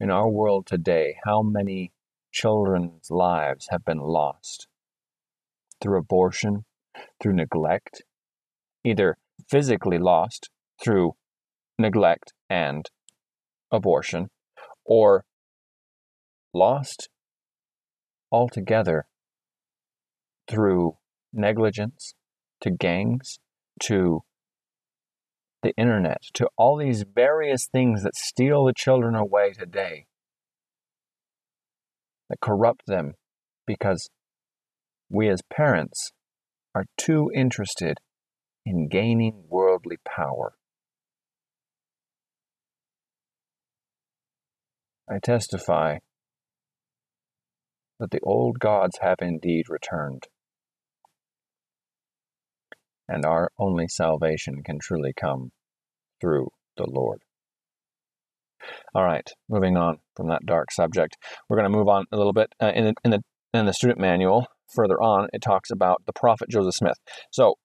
In 0.00 0.10
our 0.10 0.28
world 0.28 0.66
today, 0.66 1.16
how 1.24 1.42
many 1.42 1.92
children's 2.32 3.10
lives 3.10 3.68
have 3.70 3.84
been 3.84 4.00
lost 4.00 4.66
through 5.84 5.98
abortion, 5.98 6.64
through 7.22 7.34
neglect, 7.34 8.02
either 8.84 9.18
physically 9.50 9.98
lost 9.98 10.48
through 10.82 11.12
neglect 11.78 12.32
and 12.48 12.86
abortion, 13.70 14.28
or 14.86 15.24
lost 16.54 17.10
altogether 18.32 19.04
through 20.48 20.96
negligence, 21.32 22.14
to 22.62 22.70
gangs, 22.70 23.38
to 23.82 24.20
the 25.62 25.72
internet, 25.76 26.22
to 26.32 26.48
all 26.56 26.78
these 26.78 27.04
various 27.14 27.68
things 27.70 28.02
that 28.02 28.14
steal 28.14 28.64
the 28.64 28.72
children 28.74 29.14
away 29.14 29.52
today, 29.52 30.06
that 32.30 32.40
corrupt 32.40 32.86
them 32.86 33.14
because 33.66 34.08
we 35.08 35.28
as 35.28 35.42
parents 35.42 36.12
are 36.74 36.86
too 36.96 37.30
interested 37.34 37.98
in 38.66 38.88
gaining 38.88 39.44
worldly 39.48 39.96
power. 40.04 40.54
I 45.08 45.18
testify 45.22 45.98
that 48.00 48.10
the 48.10 48.20
old 48.22 48.58
gods 48.58 48.98
have 49.02 49.18
indeed 49.20 49.66
returned, 49.68 50.24
and 53.06 53.24
our 53.24 53.50
only 53.58 53.86
salvation 53.86 54.62
can 54.64 54.78
truly 54.80 55.12
come 55.14 55.52
through 56.20 56.48
the 56.76 56.86
Lord. 56.88 57.22
All 58.94 59.04
right, 59.04 59.28
moving 59.48 59.76
on 59.76 59.98
from 60.16 60.28
that 60.28 60.46
dark 60.46 60.72
subject, 60.72 61.16
we're 61.48 61.58
going 61.58 61.70
to 61.70 61.76
move 61.76 61.88
on 61.88 62.06
a 62.10 62.16
little 62.16 62.32
bit 62.32 62.48
uh, 62.60 62.72
in, 62.74 62.84
the, 62.86 62.94
in 63.04 63.10
the 63.10 63.22
in 63.52 63.66
the 63.66 63.72
student 63.72 64.00
manual. 64.00 64.46
Further 64.72 65.00
on, 65.00 65.28
it 65.32 65.42
talks 65.42 65.70
about 65.70 66.02
the 66.06 66.12
prophet 66.12 66.48
Joseph 66.48 66.74
Smith. 66.74 66.98
So, 67.30 67.56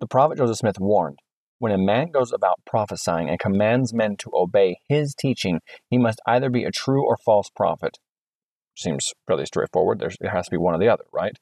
the 0.00 0.06
prophet 0.06 0.38
Joseph 0.38 0.58
Smith 0.58 0.80
warned 0.80 1.18
when 1.58 1.72
a 1.72 1.78
man 1.78 2.10
goes 2.10 2.32
about 2.32 2.60
prophesying 2.66 3.28
and 3.28 3.38
commands 3.38 3.92
men 3.92 4.16
to 4.18 4.30
obey 4.32 4.78
his 4.88 5.14
teaching, 5.14 5.60
he 5.88 5.98
must 5.98 6.20
either 6.26 6.50
be 6.50 6.64
a 6.64 6.70
true 6.70 7.04
or 7.04 7.16
false 7.16 7.50
prophet 7.50 7.98
seems 8.78 9.12
fairly 9.26 9.46
straightforward. 9.46 9.98
There's, 9.98 10.16
it 10.20 10.28
has 10.28 10.46
to 10.46 10.50
be 10.50 10.56
one 10.56 10.74
or 10.74 10.78
the 10.78 10.88
other, 10.88 11.04
right? 11.12 11.36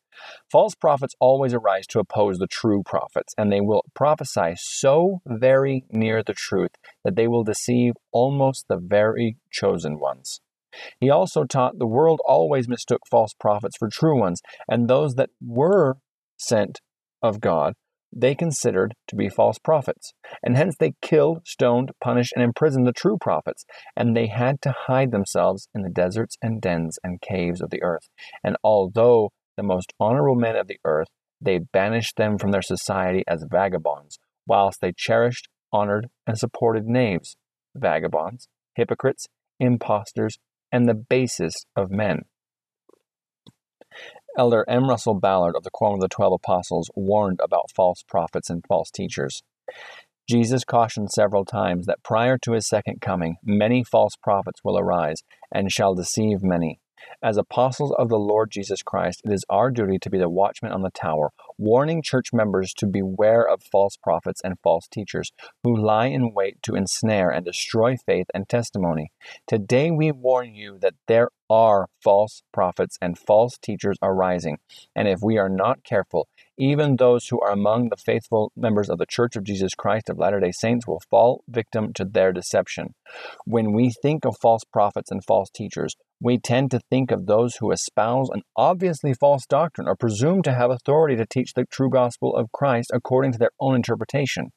False 0.50 0.74
prophets 0.74 1.14
always 1.20 1.52
arise 1.52 1.86
to 1.88 1.98
oppose 1.98 2.38
the 2.38 2.46
true 2.46 2.82
prophets, 2.82 3.34
and 3.36 3.52
they 3.52 3.60
will 3.60 3.82
prophesy 3.94 4.54
so 4.56 5.20
very 5.26 5.84
near 5.90 6.22
the 6.22 6.32
truth 6.32 6.72
that 7.04 7.16
they 7.16 7.28
will 7.28 7.44
deceive 7.44 7.94
almost 8.12 8.66
the 8.68 8.78
very 8.78 9.36
chosen 9.50 9.98
ones. 9.98 10.40
He 11.00 11.10
also 11.10 11.44
taught 11.44 11.78
the 11.78 11.86
world 11.86 12.20
always 12.26 12.68
mistook 12.68 13.02
false 13.10 13.32
prophets 13.38 13.76
for 13.78 13.88
true 13.88 14.18
ones, 14.18 14.40
and 14.68 14.88
those 14.88 15.14
that 15.14 15.30
were 15.40 15.96
sent 16.36 16.80
of 17.22 17.40
God 17.40 17.74
they 18.18 18.34
considered 18.34 18.94
to 19.08 19.16
be 19.16 19.28
false 19.28 19.58
prophets, 19.58 20.14
and 20.42 20.56
hence 20.56 20.76
they 20.78 20.94
killed, 21.02 21.46
stoned, 21.46 21.90
punished, 22.00 22.32
and 22.34 22.42
imprisoned 22.42 22.86
the 22.86 22.92
true 22.92 23.18
prophets, 23.18 23.64
and 23.94 24.16
they 24.16 24.28
had 24.28 24.62
to 24.62 24.74
hide 24.86 25.10
themselves 25.10 25.68
in 25.74 25.82
the 25.82 25.90
deserts 25.90 26.36
and 26.40 26.62
dens 26.62 26.98
and 27.04 27.20
caves 27.20 27.60
of 27.60 27.70
the 27.70 27.82
earth. 27.82 28.08
And 28.42 28.56
although 28.64 29.32
the 29.56 29.62
most 29.62 29.92
honorable 30.00 30.34
men 30.34 30.56
of 30.56 30.66
the 30.66 30.78
earth, 30.84 31.08
they 31.40 31.58
banished 31.58 32.16
them 32.16 32.38
from 32.38 32.52
their 32.52 32.62
society 32.62 33.22
as 33.28 33.44
vagabonds, 33.50 34.18
whilst 34.46 34.80
they 34.80 34.92
cherished, 34.96 35.48
honored, 35.72 36.08
and 36.26 36.38
supported 36.38 36.86
knaves, 36.86 37.36
vagabonds, 37.74 38.48
hypocrites, 38.74 39.26
impostors, 39.60 40.38
and 40.76 40.86
the 40.86 40.94
basest 40.94 41.66
of 41.74 41.90
men. 41.90 42.20
Elder 44.36 44.62
M. 44.68 44.90
Russell 44.90 45.18
Ballard 45.18 45.56
of 45.56 45.62
the 45.62 45.70
Quorum 45.70 45.94
of 45.94 46.00
the 46.00 46.08
Twelve 46.08 46.34
Apostles 46.34 46.90
warned 46.94 47.40
about 47.42 47.70
false 47.74 48.04
prophets 48.06 48.50
and 48.50 48.62
false 48.68 48.90
teachers. 48.90 49.42
Jesus 50.28 50.64
cautioned 50.64 51.10
several 51.10 51.46
times 51.46 51.86
that 51.86 52.02
prior 52.02 52.36
to 52.42 52.52
his 52.52 52.68
second 52.68 53.00
coming, 53.00 53.36
many 53.42 53.84
false 53.84 54.16
prophets 54.22 54.60
will 54.62 54.78
arise 54.78 55.22
and 55.50 55.72
shall 55.72 55.94
deceive 55.94 56.42
many. 56.42 56.78
As 57.22 57.38
apostles 57.38 57.94
of 57.98 58.10
the 58.10 58.18
Lord 58.18 58.50
Jesus 58.50 58.82
Christ, 58.82 59.22
it 59.24 59.32
is 59.32 59.46
our 59.48 59.70
duty 59.70 59.96
to 60.02 60.10
be 60.10 60.18
the 60.18 60.28
watchmen 60.28 60.72
on 60.72 60.82
the 60.82 60.90
tower, 60.90 61.30
warning 61.58 62.02
church 62.02 62.32
members 62.32 62.72
to 62.74 62.86
beware 62.86 63.46
of 63.46 63.62
false 63.72 63.96
prophets 63.96 64.40
and 64.44 64.58
false 64.62 64.86
teachers 64.88 65.32
who 65.62 65.76
lie 65.76 66.06
in 66.06 66.32
wait 66.34 66.62
to 66.62 66.74
ensnare 66.74 67.30
and 67.30 67.44
destroy 67.44 67.96
faith 68.06 68.26
and 68.34 68.48
testimony. 68.48 69.10
Today 69.46 69.90
we 69.90 70.12
warn 70.12 70.54
you 70.54 70.78
that 70.80 70.94
there 71.06 71.30
are 71.48 71.88
false 72.02 72.42
prophets 72.52 72.98
and 73.00 73.18
false 73.18 73.56
teachers 73.58 73.96
arising, 74.02 74.58
and 74.94 75.08
if 75.08 75.20
we 75.22 75.38
are 75.38 75.48
not 75.48 75.84
careful, 75.84 76.28
even 76.58 76.96
those 76.96 77.28
who 77.28 77.40
are 77.40 77.52
among 77.52 77.88
the 77.88 77.96
faithful 77.96 78.50
members 78.56 78.88
of 78.88 78.98
the 78.98 79.06
Church 79.06 79.36
of 79.36 79.44
Jesus 79.44 79.74
Christ 79.74 80.08
of 80.08 80.18
Latter 80.18 80.40
day 80.40 80.52
Saints 80.52 80.86
will 80.86 81.02
fall 81.10 81.44
victim 81.48 81.92
to 81.94 82.04
their 82.04 82.32
deception. 82.32 82.94
When 83.44 83.72
we 83.72 83.92
think 84.02 84.24
of 84.24 84.36
false 84.40 84.62
prophets 84.64 85.10
and 85.10 85.22
false 85.24 85.50
teachers, 85.50 85.94
we 86.20 86.38
tend 86.38 86.70
to 86.70 86.80
think 86.90 87.10
of 87.10 87.26
those 87.26 87.56
who 87.56 87.72
espouse 87.72 88.30
an 88.30 88.42
obviously 88.56 89.12
false 89.12 89.44
doctrine 89.46 89.86
or 89.86 89.94
presume 89.94 90.42
to 90.42 90.54
have 90.54 90.70
authority 90.70 91.16
to 91.16 91.26
teach 91.26 91.45
the 91.54 91.64
true 91.64 91.90
gospel 91.90 92.34
of 92.34 92.52
Christ 92.52 92.90
according 92.92 93.32
to 93.32 93.38
their 93.38 93.50
own 93.60 93.74
interpretation. 93.74 94.50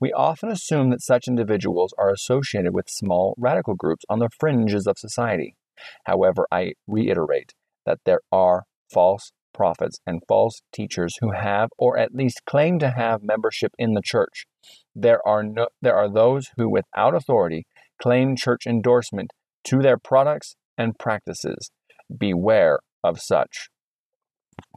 We 0.00 0.12
often 0.12 0.50
assume 0.50 0.90
that 0.90 1.02
such 1.02 1.28
individuals 1.28 1.94
are 1.98 2.10
associated 2.10 2.74
with 2.74 2.88
small 2.88 3.34
radical 3.38 3.74
groups 3.74 4.04
on 4.08 4.18
the 4.18 4.30
fringes 4.38 4.86
of 4.86 4.98
society. 4.98 5.56
However, 6.04 6.46
I 6.50 6.72
reiterate 6.86 7.52
that 7.84 7.98
there 8.04 8.20
are 8.32 8.64
false 8.92 9.32
prophets 9.54 9.98
and 10.06 10.22
false 10.28 10.60
teachers 10.72 11.14
who 11.20 11.32
have 11.32 11.70
or 11.78 11.98
at 11.98 12.14
least 12.14 12.42
claim 12.46 12.78
to 12.78 12.90
have 12.90 13.22
membership 13.22 13.72
in 13.78 13.94
the 13.94 14.02
church. 14.04 14.44
There 14.94 15.26
are 15.26 15.42
no, 15.42 15.68
there 15.80 15.96
are 15.96 16.12
those 16.12 16.48
who 16.56 16.68
without 16.68 17.14
authority 17.14 17.66
claim 18.00 18.36
church 18.36 18.66
endorsement 18.66 19.30
to 19.64 19.78
their 19.78 19.96
products 19.96 20.56
and 20.76 20.98
practices. 20.98 21.70
Beware 22.16 22.80
of 23.02 23.18
such. 23.20 23.68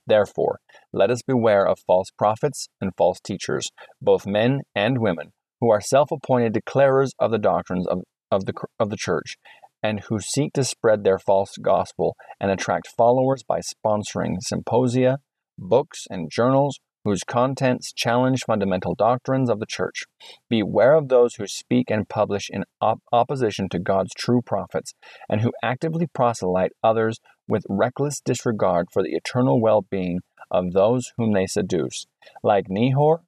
Therefore, 0.10 0.60
let 0.92 1.12
us 1.12 1.22
beware 1.22 1.66
of 1.66 1.80
false 1.86 2.10
prophets 2.18 2.68
and 2.82 2.92
false 2.98 3.20
teachers, 3.20 3.70
both 4.02 4.26
men 4.26 4.62
and 4.74 4.98
women, 4.98 5.32
who 5.62 5.70
are 5.70 5.80
self 5.80 6.12
appointed 6.12 6.54
declarers 6.54 7.12
of 7.20 7.30
the 7.32 7.38
doctrines 7.38 7.88
of, 7.88 8.00
of, 8.32 8.46
the, 8.46 8.54
of 8.80 8.90
the 8.90 8.98
church 8.98 9.36
and 9.82 10.02
who 10.10 10.20
seek 10.20 10.52
to 10.54 10.64
spread 10.64 11.04
their 11.04 11.20
false 11.20 11.56
gospel 11.62 12.16
and 12.40 12.52
attract 12.52 12.88
followers 12.98 13.44
by 13.48 13.60
sponsoring 13.60 14.38
symposia, 14.42 15.20
books, 15.58 16.06
and 16.10 16.30
journals 16.32 16.80
whose 17.06 17.24
contents 17.24 17.94
challenge 17.94 18.44
fundamental 18.46 18.94
doctrines 18.94 19.50
of 19.50 19.60
the 19.60 19.66
church. 19.66 20.04
Beware 20.50 20.96
of 20.96 21.08
those 21.08 21.36
who 21.36 21.48
speak 21.48 21.90
and 21.90 22.10
publish 22.10 22.50
in 22.50 22.66
op- 22.82 23.02
opposition 23.14 23.70
to 23.70 23.80
God's 23.80 24.12
true 24.18 24.42
prophets 24.42 24.94
and 25.30 25.42
who 25.42 25.54
actively 25.64 26.08
proselyte 26.14 26.72
others 26.84 27.20
with 27.50 27.66
reckless 27.68 28.22
disregard 28.24 28.88
for 28.92 29.04
the 29.04 29.16
eternal 29.16 29.60
well 29.60 29.82
being 29.82 30.20
of 30.52 30.72
those 30.72 31.12
whom 31.18 31.34
they 31.34 31.48
seduce. 31.48 32.06
Like 32.44 32.68
Nehor 32.70 33.20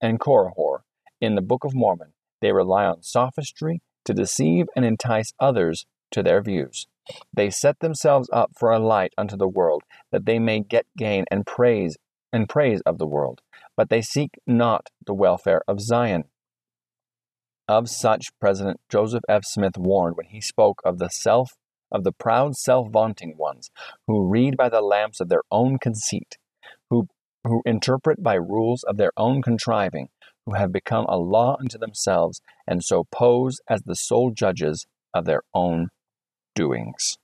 and 0.00 0.18
Korihor 0.18 0.80
in 1.20 1.34
the 1.34 1.42
Book 1.42 1.64
of 1.64 1.74
Mormon, 1.74 2.12
they 2.40 2.52
rely 2.52 2.84
on 2.84 3.02
sophistry 3.02 3.82
to 4.04 4.14
deceive 4.14 4.66
and 4.74 4.84
entice 4.84 5.32
others 5.38 5.86
to 6.12 6.22
their 6.22 6.42
views. 6.42 6.86
They 7.32 7.50
set 7.50 7.80
themselves 7.80 8.28
up 8.32 8.52
for 8.58 8.70
a 8.70 8.78
light 8.78 9.12
unto 9.16 9.36
the 9.36 9.48
world, 9.48 9.82
that 10.12 10.26
they 10.26 10.38
may 10.38 10.60
get 10.60 10.86
gain 10.96 11.24
and 11.30 11.46
praise 11.46 11.96
and 12.32 12.48
praise 12.48 12.80
of 12.82 12.98
the 12.98 13.06
world, 13.06 13.40
but 13.76 13.88
they 13.88 14.02
seek 14.02 14.30
not 14.46 14.88
the 15.06 15.14
welfare 15.14 15.62
of 15.66 15.80
Zion. 15.80 16.24
Of 17.66 17.88
such 17.88 18.28
President 18.40 18.80
Joseph 18.88 19.24
F. 19.28 19.44
Smith 19.44 19.76
warned 19.76 20.16
when 20.16 20.26
he 20.26 20.40
spoke 20.40 20.80
of 20.84 20.98
the 20.98 21.08
self 21.08 21.52
of 21.90 22.04
the 22.04 22.12
proud 22.12 22.56
self-vaunting 22.56 23.36
ones 23.36 23.70
who 24.06 24.28
read 24.28 24.56
by 24.56 24.68
the 24.68 24.80
lamps 24.80 25.20
of 25.20 25.28
their 25.28 25.42
own 25.50 25.78
conceit, 25.78 26.36
who 26.90 27.08
who 27.44 27.62
interpret 27.64 28.22
by 28.22 28.34
rules 28.34 28.82
of 28.84 28.96
their 28.96 29.12
own 29.16 29.40
contriving, 29.42 30.08
who 30.44 30.54
have 30.54 30.72
become 30.72 31.06
a 31.08 31.16
law 31.16 31.56
unto 31.58 31.78
themselves, 31.78 32.40
and 32.66 32.84
so 32.84 33.04
pose 33.10 33.60
as 33.68 33.82
the 33.82 33.96
sole 33.96 34.30
judges 34.30 34.86
of 35.14 35.24
their 35.24 35.42
own 35.54 35.88
doings. 36.54 37.16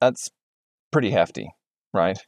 That's 0.00 0.30
pretty 0.90 1.10
hefty, 1.10 1.50
right? 1.92 2.18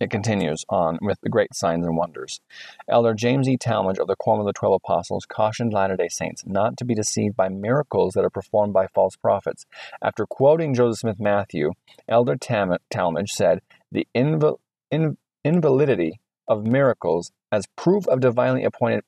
It 0.00 0.10
continues 0.10 0.64
on 0.68 0.98
with 1.02 1.20
the 1.22 1.28
great 1.28 1.54
signs 1.54 1.84
and 1.84 1.96
wonders. 1.96 2.40
Elder 2.88 3.14
James 3.14 3.48
E. 3.48 3.56
Talmage 3.56 3.98
of 3.98 4.06
the 4.06 4.16
Quorum 4.16 4.40
of 4.40 4.46
the 4.46 4.52
Twelve 4.52 4.80
Apostles 4.84 5.26
cautioned 5.28 5.72
Latter 5.72 5.96
day 5.96 6.08
Saints 6.08 6.44
not 6.46 6.76
to 6.76 6.84
be 6.84 6.94
deceived 6.94 7.36
by 7.36 7.48
miracles 7.48 8.14
that 8.14 8.24
are 8.24 8.30
performed 8.30 8.72
by 8.72 8.86
false 8.94 9.16
prophets. 9.16 9.66
After 10.00 10.24
quoting 10.24 10.74
Joseph 10.74 11.00
Smith 11.00 11.20
Matthew, 11.20 11.72
Elder 12.08 12.36
Tam- 12.36 12.76
Talmage 12.92 13.30
said, 13.30 13.60
The 13.90 14.06
inval- 14.14 14.58
in- 14.90 15.18
invalidity 15.44 16.20
of 16.46 16.64
miracles 16.64 17.32
as 17.50 17.66
proof 17.76 18.06
of 18.06 18.20
divinely 18.20 18.64
appointed. 18.64 19.02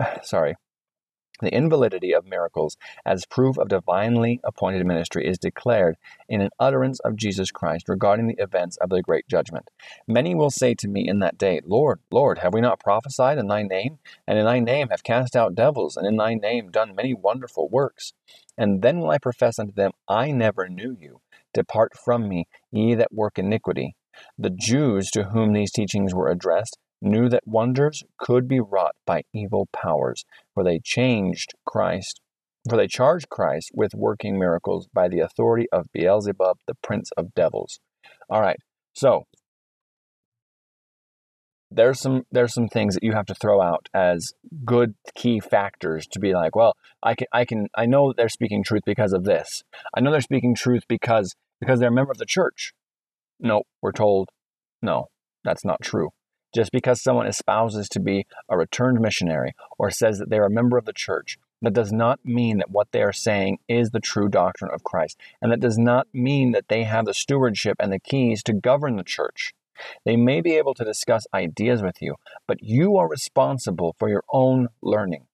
Sorry, 0.22 0.56
the 1.40 1.54
invalidity 1.54 2.12
of 2.12 2.26
miracles 2.26 2.76
as 3.04 3.26
proof 3.26 3.58
of 3.58 3.68
divinely 3.68 4.40
appointed 4.44 4.86
ministry 4.86 5.26
is 5.26 5.38
declared 5.38 5.96
in 6.28 6.40
an 6.40 6.50
utterance 6.58 7.00
of 7.00 7.16
Jesus 7.16 7.50
Christ 7.50 7.88
regarding 7.88 8.26
the 8.26 8.42
events 8.42 8.76
of 8.78 8.90
the 8.90 9.02
great 9.02 9.26
judgment. 9.28 9.70
Many 10.06 10.34
will 10.34 10.50
say 10.50 10.74
to 10.74 10.88
me 10.88 11.06
in 11.08 11.18
that 11.20 11.38
day, 11.38 11.60
Lord, 11.64 12.00
Lord, 12.10 12.38
have 12.38 12.54
we 12.54 12.60
not 12.60 12.80
prophesied 12.80 13.38
in 13.38 13.48
thy 13.48 13.62
name? 13.62 13.98
And 14.26 14.38
in 14.38 14.44
thy 14.44 14.60
name 14.60 14.88
have 14.90 15.02
cast 15.02 15.34
out 15.36 15.54
devils, 15.54 15.96
and 15.96 16.06
in 16.06 16.16
thy 16.16 16.34
name 16.34 16.70
done 16.70 16.94
many 16.94 17.14
wonderful 17.14 17.68
works? 17.68 18.12
And 18.56 18.82
then 18.82 19.00
will 19.00 19.10
I 19.10 19.18
profess 19.18 19.58
unto 19.58 19.72
them, 19.72 19.92
I 20.08 20.30
never 20.30 20.68
knew 20.68 20.96
you. 20.98 21.20
Depart 21.52 21.92
from 21.96 22.28
me, 22.28 22.46
ye 22.70 22.94
that 22.94 23.12
work 23.12 23.38
iniquity. 23.38 23.96
The 24.38 24.50
Jews 24.50 25.10
to 25.10 25.24
whom 25.24 25.52
these 25.52 25.72
teachings 25.72 26.14
were 26.14 26.30
addressed 26.30 26.78
knew 27.04 27.28
that 27.28 27.46
wonders 27.46 28.02
could 28.18 28.48
be 28.48 28.60
wrought 28.60 28.94
by 29.06 29.22
evil 29.32 29.68
powers, 29.72 30.24
for 30.54 30.64
they 30.64 30.78
changed 30.78 31.54
Christ, 31.66 32.20
for 32.68 32.76
they 32.76 32.86
charged 32.86 33.28
Christ 33.28 33.70
with 33.74 33.94
working 33.94 34.38
miracles 34.38 34.88
by 34.92 35.08
the 35.08 35.20
authority 35.20 35.66
of 35.70 35.92
Beelzebub, 35.92 36.58
the 36.66 36.74
prince 36.82 37.10
of 37.16 37.34
devils. 37.34 37.80
All 38.28 38.40
right, 38.40 38.58
so 38.94 39.24
there's 41.70 42.00
some 42.00 42.24
there's 42.30 42.54
some 42.54 42.68
things 42.68 42.94
that 42.94 43.02
you 43.02 43.12
have 43.12 43.26
to 43.26 43.34
throw 43.34 43.60
out 43.60 43.88
as 43.92 44.32
good 44.64 44.94
key 45.14 45.40
factors 45.40 46.06
to 46.12 46.20
be 46.20 46.34
like, 46.34 46.54
well, 46.54 46.74
I 47.02 47.14
can 47.14 47.26
I 47.32 47.44
can 47.44 47.68
I 47.76 47.86
know 47.86 48.12
they're 48.12 48.28
speaking 48.28 48.62
truth 48.62 48.82
because 48.86 49.12
of 49.12 49.24
this. 49.24 49.62
I 49.94 50.00
know 50.00 50.10
they're 50.10 50.20
speaking 50.20 50.54
truth 50.54 50.84
because 50.88 51.34
because 51.60 51.80
they're 51.80 51.88
a 51.88 51.92
member 51.92 52.12
of 52.12 52.18
the 52.18 52.26
church. 52.26 52.72
No, 53.40 53.62
we're 53.82 53.92
told 53.92 54.28
no, 54.80 55.06
that's 55.44 55.64
not 55.64 55.82
true. 55.82 56.10
Just 56.54 56.70
because 56.70 57.02
someone 57.02 57.26
espouses 57.26 57.88
to 57.90 58.00
be 58.00 58.26
a 58.48 58.56
returned 58.56 59.00
missionary 59.00 59.54
or 59.78 59.90
says 59.90 60.18
that 60.18 60.30
they 60.30 60.38
are 60.38 60.46
a 60.46 60.50
member 60.50 60.78
of 60.78 60.84
the 60.84 60.92
church, 60.92 61.36
that 61.62 61.72
does 61.72 61.92
not 61.92 62.20
mean 62.24 62.58
that 62.58 62.70
what 62.70 62.92
they 62.92 63.02
are 63.02 63.12
saying 63.12 63.58
is 63.68 63.90
the 63.90 64.00
true 64.00 64.28
doctrine 64.28 64.70
of 64.72 64.84
Christ. 64.84 65.18
And 65.40 65.50
that 65.50 65.60
does 65.60 65.78
not 65.78 66.06
mean 66.12 66.52
that 66.52 66.68
they 66.68 66.84
have 66.84 67.06
the 67.06 67.14
stewardship 67.14 67.76
and 67.80 67.92
the 67.92 67.98
keys 67.98 68.42
to 68.44 68.52
govern 68.52 68.96
the 68.96 69.02
church. 69.02 69.54
They 70.04 70.16
may 70.16 70.40
be 70.40 70.52
able 70.52 70.74
to 70.74 70.84
discuss 70.84 71.26
ideas 71.34 71.82
with 71.82 72.00
you, 72.00 72.14
but 72.46 72.62
you 72.62 72.96
are 72.96 73.08
responsible 73.08 73.96
for 73.98 74.08
your 74.08 74.22
own 74.32 74.68
learning. 74.82 75.26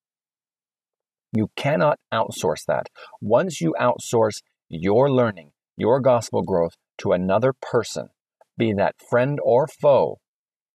You 1.33 1.51
cannot 1.55 1.99
outsource 2.11 2.65
that. 2.65 2.89
Once 3.21 3.61
you 3.61 3.75
outsource 3.79 4.41
your 4.69 5.11
learning, 5.11 5.51
your 5.77 5.99
gospel 5.99 6.41
growth 6.41 6.75
to 6.99 7.11
another 7.11 7.53
person, 7.53 8.09
be 8.57 8.73
that 8.73 8.95
friend 9.09 9.39
or 9.43 9.67
foe, 9.67 10.20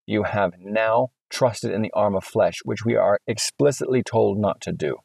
you 0.06 0.22
have 0.22 0.52
now 0.58 1.08
trusted 1.28 1.72
in 1.72 1.82
the 1.82 1.92
arm 1.92 2.14
of 2.14 2.24
flesh, 2.24 2.60
which 2.64 2.84
we 2.84 2.94
are 2.94 3.18
explicitly 3.26 4.02
told 4.02 4.38
not 4.38 4.60
to 4.62 4.72
do. 4.72 4.96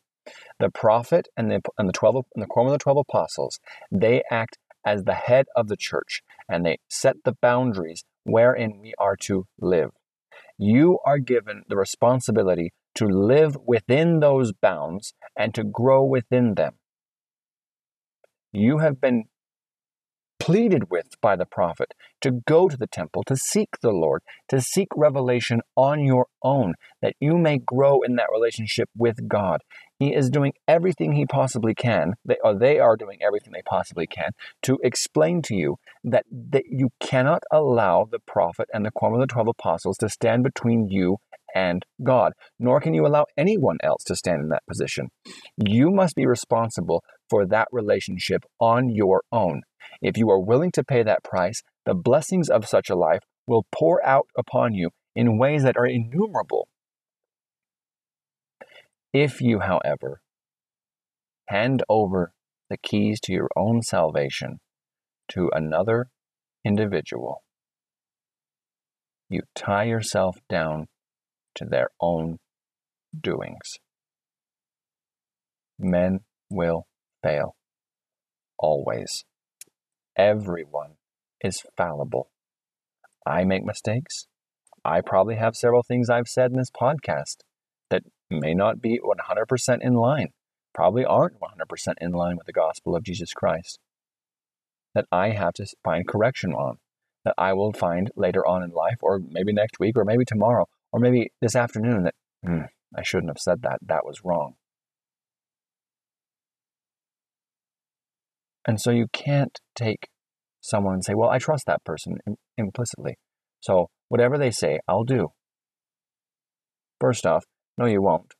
The 0.59 0.69
prophet 0.69 1.27
and 1.35 1.51
the, 1.51 1.61
and 1.77 1.89
the 1.89 1.93
12 1.93 2.25
and 2.35 2.43
the 2.43 2.47
quorum 2.47 2.67
of 2.67 2.73
the 2.73 2.83
12 2.83 2.99
apostles, 3.09 3.59
they 3.91 4.21
act 4.29 4.57
as 4.85 5.03
the 5.03 5.13
head 5.13 5.47
of 5.55 5.67
the 5.67 5.77
church 5.77 6.21
and 6.47 6.65
they 6.65 6.77
set 6.89 7.15
the 7.23 7.35
boundaries 7.41 8.03
wherein 8.23 8.79
we 8.79 8.93
are 8.99 9.15
to 9.15 9.47
live. 9.59 9.91
You 10.57 10.99
are 11.05 11.17
given 11.17 11.63
the 11.67 11.75
responsibility 11.75 12.71
to 12.95 13.07
live 13.07 13.57
within 13.65 14.19
those 14.19 14.53
bounds 14.53 15.13
and 15.35 15.53
to 15.55 15.63
grow 15.63 16.03
within 16.03 16.55
them. 16.55 16.73
You 18.51 18.79
have 18.79 18.99
been 18.99 19.25
pleaded 20.41 20.89
with 20.89 21.21
by 21.21 21.35
the 21.35 21.45
prophet 21.45 21.93
to 22.19 22.31
go 22.47 22.67
to 22.67 22.75
the 22.75 22.87
temple, 22.87 23.23
to 23.23 23.35
seek 23.35 23.69
the 23.83 23.91
Lord, 23.91 24.23
to 24.49 24.59
seek 24.59 24.87
revelation 24.95 25.61
on 25.75 26.03
your 26.03 26.25
own, 26.41 26.73
that 26.99 27.13
you 27.19 27.37
may 27.37 27.59
grow 27.59 28.01
in 28.01 28.15
that 28.15 28.31
relationship 28.33 28.89
with 28.97 29.27
God. 29.27 29.61
He 29.99 30.15
is 30.15 30.31
doing 30.31 30.53
everything 30.67 31.13
he 31.13 31.27
possibly 31.27 31.75
can, 31.75 32.15
they, 32.25 32.37
or 32.43 32.55
they 32.57 32.79
are 32.79 32.97
doing 32.97 33.19
everything 33.21 33.53
they 33.53 33.61
possibly 33.63 34.07
can, 34.07 34.31
to 34.63 34.79
explain 34.83 35.43
to 35.43 35.53
you 35.53 35.75
that, 36.03 36.25
that 36.31 36.63
you 36.67 36.89
cannot 36.99 37.43
allow 37.51 38.07
the 38.09 38.17
prophet 38.19 38.67
and 38.73 38.83
the 38.83 38.89
quorum 38.89 39.13
of 39.13 39.21
the 39.21 39.31
twelve 39.31 39.47
apostles 39.47 39.97
to 39.97 40.09
stand 40.09 40.43
between 40.43 40.87
you 40.89 41.17
and 41.53 41.85
God, 42.01 42.33
nor 42.59 42.81
can 42.81 42.95
you 42.95 43.05
allow 43.05 43.25
anyone 43.37 43.77
else 43.83 44.03
to 44.05 44.15
stand 44.15 44.41
in 44.41 44.49
that 44.49 44.65
position. 44.67 45.09
You 45.57 45.91
must 45.91 46.15
be 46.15 46.25
responsible 46.25 47.03
for 47.31 47.45
that 47.45 47.69
relationship 47.71 48.43
on 48.59 48.89
your 48.89 49.23
own. 49.31 49.61
If 50.01 50.17
you 50.17 50.29
are 50.29 50.39
willing 50.39 50.71
to 50.73 50.83
pay 50.83 51.01
that 51.01 51.23
price, 51.23 51.63
the 51.85 51.93
blessings 51.93 52.49
of 52.49 52.67
such 52.67 52.89
a 52.89 52.95
life 52.95 53.21
will 53.47 53.65
pour 53.71 54.05
out 54.05 54.27
upon 54.37 54.73
you 54.73 54.89
in 55.15 55.37
ways 55.37 55.63
that 55.63 55.77
are 55.77 55.85
innumerable. 55.85 56.67
If 59.13 59.39
you, 59.39 59.59
however, 59.59 60.21
hand 61.47 61.83
over 61.87 62.33
the 62.69 62.77
keys 62.77 63.21
to 63.21 63.31
your 63.31 63.49
own 63.55 63.81
salvation 63.81 64.59
to 65.29 65.49
another 65.53 66.07
individual, 66.65 67.43
you 69.29 69.43
tie 69.55 69.85
yourself 69.85 70.39
down 70.49 70.87
to 71.55 71.63
their 71.63 71.91
own 72.01 72.39
doings. 73.17 73.79
Men 75.79 76.19
will 76.49 76.87
fail. 77.23 77.55
Always. 78.57 79.25
Everyone 80.15 80.91
is 81.43 81.63
fallible. 81.77 82.29
I 83.25 83.43
make 83.43 83.63
mistakes. 83.63 84.27
I 84.83 85.01
probably 85.01 85.35
have 85.35 85.55
several 85.55 85.83
things 85.83 86.09
I've 86.09 86.27
said 86.27 86.51
in 86.51 86.57
this 86.57 86.71
podcast 86.71 87.37
that 87.89 88.03
may 88.29 88.53
not 88.53 88.81
be 88.81 88.99
100% 88.99 89.77
in 89.81 89.93
line, 89.93 90.29
probably 90.73 91.05
aren't 91.05 91.39
100% 91.39 91.93
in 91.99 92.11
line 92.11 92.37
with 92.37 92.47
the 92.47 92.53
gospel 92.53 92.95
of 92.95 93.03
Jesus 93.03 93.33
Christ, 93.33 93.79
that 94.95 95.05
I 95.11 95.29
have 95.29 95.53
to 95.53 95.67
find 95.83 96.07
correction 96.07 96.53
on, 96.53 96.77
that 97.25 97.35
I 97.37 97.53
will 97.53 97.73
find 97.73 98.09
later 98.15 98.45
on 98.45 98.63
in 98.63 98.71
life, 98.71 98.97
or 99.01 99.19
maybe 99.19 99.53
next 99.53 99.79
week, 99.79 99.95
or 99.95 100.05
maybe 100.05 100.25
tomorrow, 100.25 100.67
or 100.91 100.99
maybe 100.99 101.31
this 101.41 101.55
afternoon 101.55 102.03
that 102.03 102.15
hmm, 102.43 102.61
I 102.95 103.03
shouldn't 103.03 103.29
have 103.29 103.39
said 103.39 103.61
that. 103.61 103.79
That 103.85 104.05
was 104.05 104.25
wrong. 104.25 104.55
And 108.67 108.79
so 108.79 108.91
you 108.91 109.07
can't 109.11 109.59
take 109.75 110.09
someone 110.61 110.95
and 110.95 111.03
say, 111.03 111.13
well, 111.13 111.29
I 111.29 111.39
trust 111.39 111.65
that 111.65 111.83
person 111.83 112.17
implicitly. 112.57 113.17
So 113.59 113.89
whatever 114.09 114.37
they 114.37 114.51
say, 114.51 114.79
I'll 114.87 115.03
do. 115.03 115.29
First 116.99 117.25
off, 117.25 117.45
no, 117.77 117.85
you 117.85 118.01
won't. 118.01 118.33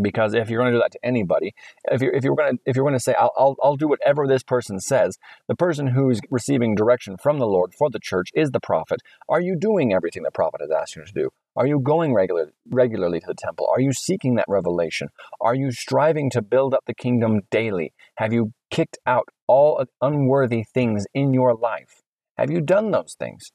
Because 0.00 0.34
if 0.34 0.48
you're 0.48 0.60
going 0.60 0.72
to 0.72 0.78
do 0.78 0.82
that 0.82 0.92
to 0.92 1.04
anybody, 1.04 1.52
if 1.90 2.00
you're 2.00 2.12
if 2.12 2.22
you're 2.22 2.36
going 2.36 2.56
to 2.56 2.62
if 2.64 2.76
you're 2.76 2.84
going 2.84 2.94
to 2.94 3.00
say 3.00 3.14
I'll, 3.18 3.32
I'll 3.36 3.56
I'll 3.60 3.76
do 3.76 3.88
whatever 3.88 4.28
this 4.28 4.44
person 4.44 4.78
says, 4.78 5.18
the 5.48 5.56
person 5.56 5.88
who's 5.88 6.20
receiving 6.30 6.76
direction 6.76 7.16
from 7.20 7.40
the 7.40 7.46
Lord 7.46 7.74
for 7.76 7.90
the 7.90 7.98
church 7.98 8.28
is 8.32 8.52
the 8.52 8.60
prophet. 8.60 9.00
Are 9.28 9.40
you 9.40 9.56
doing 9.58 9.92
everything 9.92 10.22
the 10.22 10.30
prophet 10.30 10.60
has 10.60 10.70
asked 10.70 10.94
you 10.94 11.04
to 11.04 11.12
do? 11.12 11.30
Are 11.56 11.66
you 11.66 11.80
going 11.80 12.14
regular, 12.14 12.52
regularly 12.68 13.20
to 13.20 13.26
the 13.26 13.34
temple? 13.34 13.68
Are 13.70 13.80
you 13.80 13.92
seeking 13.92 14.36
that 14.36 14.44
revelation? 14.48 15.08
Are 15.40 15.54
you 15.54 15.72
striving 15.72 16.30
to 16.30 16.42
build 16.42 16.74
up 16.74 16.84
the 16.86 16.94
kingdom 16.94 17.40
daily? 17.50 17.92
Have 18.16 18.32
you 18.32 18.52
kicked 18.70 18.98
out 19.04 19.28
all 19.46 19.84
unworthy 20.00 20.62
things 20.62 21.06
in 21.12 21.34
your 21.34 21.54
life? 21.54 22.02
Have 22.36 22.50
you 22.50 22.60
done 22.60 22.92
those 22.92 23.16
things? 23.18 23.50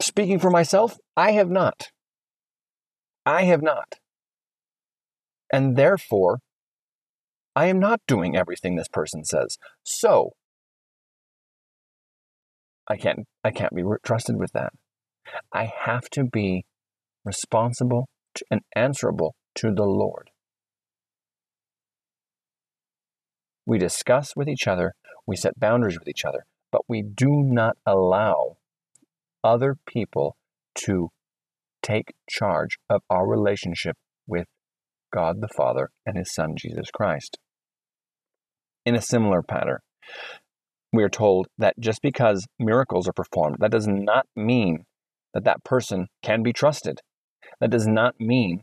Speaking 0.00 0.38
for 0.38 0.50
myself, 0.50 0.98
I 1.16 1.30
have 1.32 1.48
not. 1.48 1.90
I 3.24 3.44
have 3.44 3.62
not. 3.62 3.94
And 5.52 5.76
therefore, 5.76 6.40
I 7.54 7.66
am 7.66 7.78
not 7.78 8.00
doing 8.08 8.36
everything 8.36 8.74
this 8.74 8.88
person 8.88 9.24
says. 9.24 9.56
So, 9.84 10.32
I 12.88 12.96
can't 12.96 13.20
I 13.42 13.50
can't 13.50 13.74
be 13.74 13.82
trusted 14.02 14.36
with 14.36 14.52
that. 14.52 14.72
I 15.52 15.70
have 15.84 16.08
to 16.10 16.24
be 16.24 16.64
responsible 17.24 18.08
and 18.50 18.60
answerable 18.74 19.34
to 19.56 19.72
the 19.72 19.84
Lord. 19.84 20.30
We 23.66 23.78
discuss 23.78 24.36
with 24.36 24.48
each 24.48 24.66
other, 24.66 24.94
we 25.26 25.36
set 25.36 25.58
boundaries 25.58 25.98
with 25.98 26.08
each 26.08 26.24
other, 26.24 26.44
but 26.70 26.82
we 26.88 27.02
do 27.02 27.28
not 27.30 27.76
allow 27.86 28.56
other 29.42 29.76
people 29.86 30.36
to 30.74 31.08
take 31.82 32.14
charge 32.28 32.78
of 32.90 33.02
our 33.08 33.26
relationship 33.26 33.96
with 34.26 34.46
God 35.12 35.40
the 35.40 35.48
Father 35.48 35.90
and 36.04 36.16
His 36.16 36.32
Son 36.32 36.54
Jesus 36.58 36.90
Christ. 36.90 37.38
In 38.84 38.94
a 38.94 39.00
similar 39.00 39.42
pattern, 39.42 39.78
we 40.92 41.02
are 41.02 41.08
told 41.08 41.46
that 41.58 41.78
just 41.78 42.02
because 42.02 42.46
miracles 42.58 43.08
are 43.08 43.12
performed, 43.12 43.56
that 43.60 43.70
does 43.70 43.86
not 43.86 44.26
mean 44.36 44.84
that 45.34 45.44
that 45.44 45.64
person 45.64 46.06
can 46.22 46.42
be 46.42 46.52
trusted. 46.52 47.00
That 47.60 47.70
does 47.70 47.86
not 47.86 48.14
mean 48.18 48.62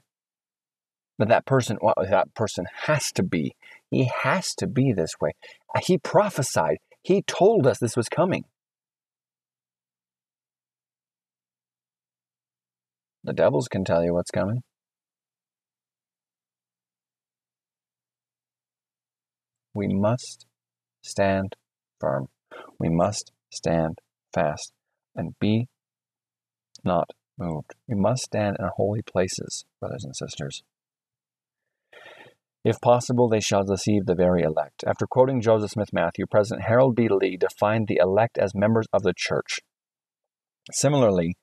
that 1.19 1.27
that 1.27 1.45
person, 1.45 1.77
well, 1.81 1.93
that 2.09 2.33
person 2.33 2.65
has 2.85 3.11
to 3.11 3.23
be. 3.23 3.55
He 3.91 4.09
has 4.23 4.55
to 4.55 4.67
be 4.67 4.93
this 4.93 5.13
way. 5.21 5.31
He 5.83 5.97
prophesied. 5.97 6.77
He 7.03 7.21
told 7.21 7.67
us 7.67 7.77
this 7.77 7.97
was 7.97 8.09
coming. 8.09 8.45
The 13.23 13.33
devils 13.33 13.67
can 13.67 13.83
tell 13.83 14.03
you 14.03 14.13
what's 14.13 14.31
coming. 14.31 14.63
We 19.73 19.87
must 19.87 20.47
stand 21.03 21.55
firm. 21.99 22.27
We 22.79 22.89
must 22.89 23.31
stand 23.51 23.99
fast 24.33 24.73
and 25.15 25.37
be 25.39 25.67
not 26.83 27.11
moved. 27.37 27.75
We 27.87 27.95
must 27.95 28.23
stand 28.23 28.57
in 28.59 28.69
holy 28.75 29.01
places, 29.01 29.65
brothers 29.79 30.03
and 30.03 30.15
sisters. 30.15 30.63
If 32.63 32.79
possible, 32.79 33.27
they 33.27 33.39
shall 33.39 33.63
deceive 33.63 34.05
the 34.05 34.15
very 34.15 34.43
elect. 34.43 34.83
After 34.85 35.07
quoting 35.07 35.41
Joseph 35.41 35.71
Smith 35.71 35.89
Matthew, 35.91 36.25
President 36.29 36.67
Harold 36.67 36.95
B. 36.95 37.07
Lee 37.09 37.35
defined 37.35 37.87
the 37.87 37.99
elect 37.99 38.37
as 38.37 38.53
members 38.53 38.85
of 38.93 39.01
the 39.01 39.13
church. 39.17 39.59
Similarly, 40.71 41.37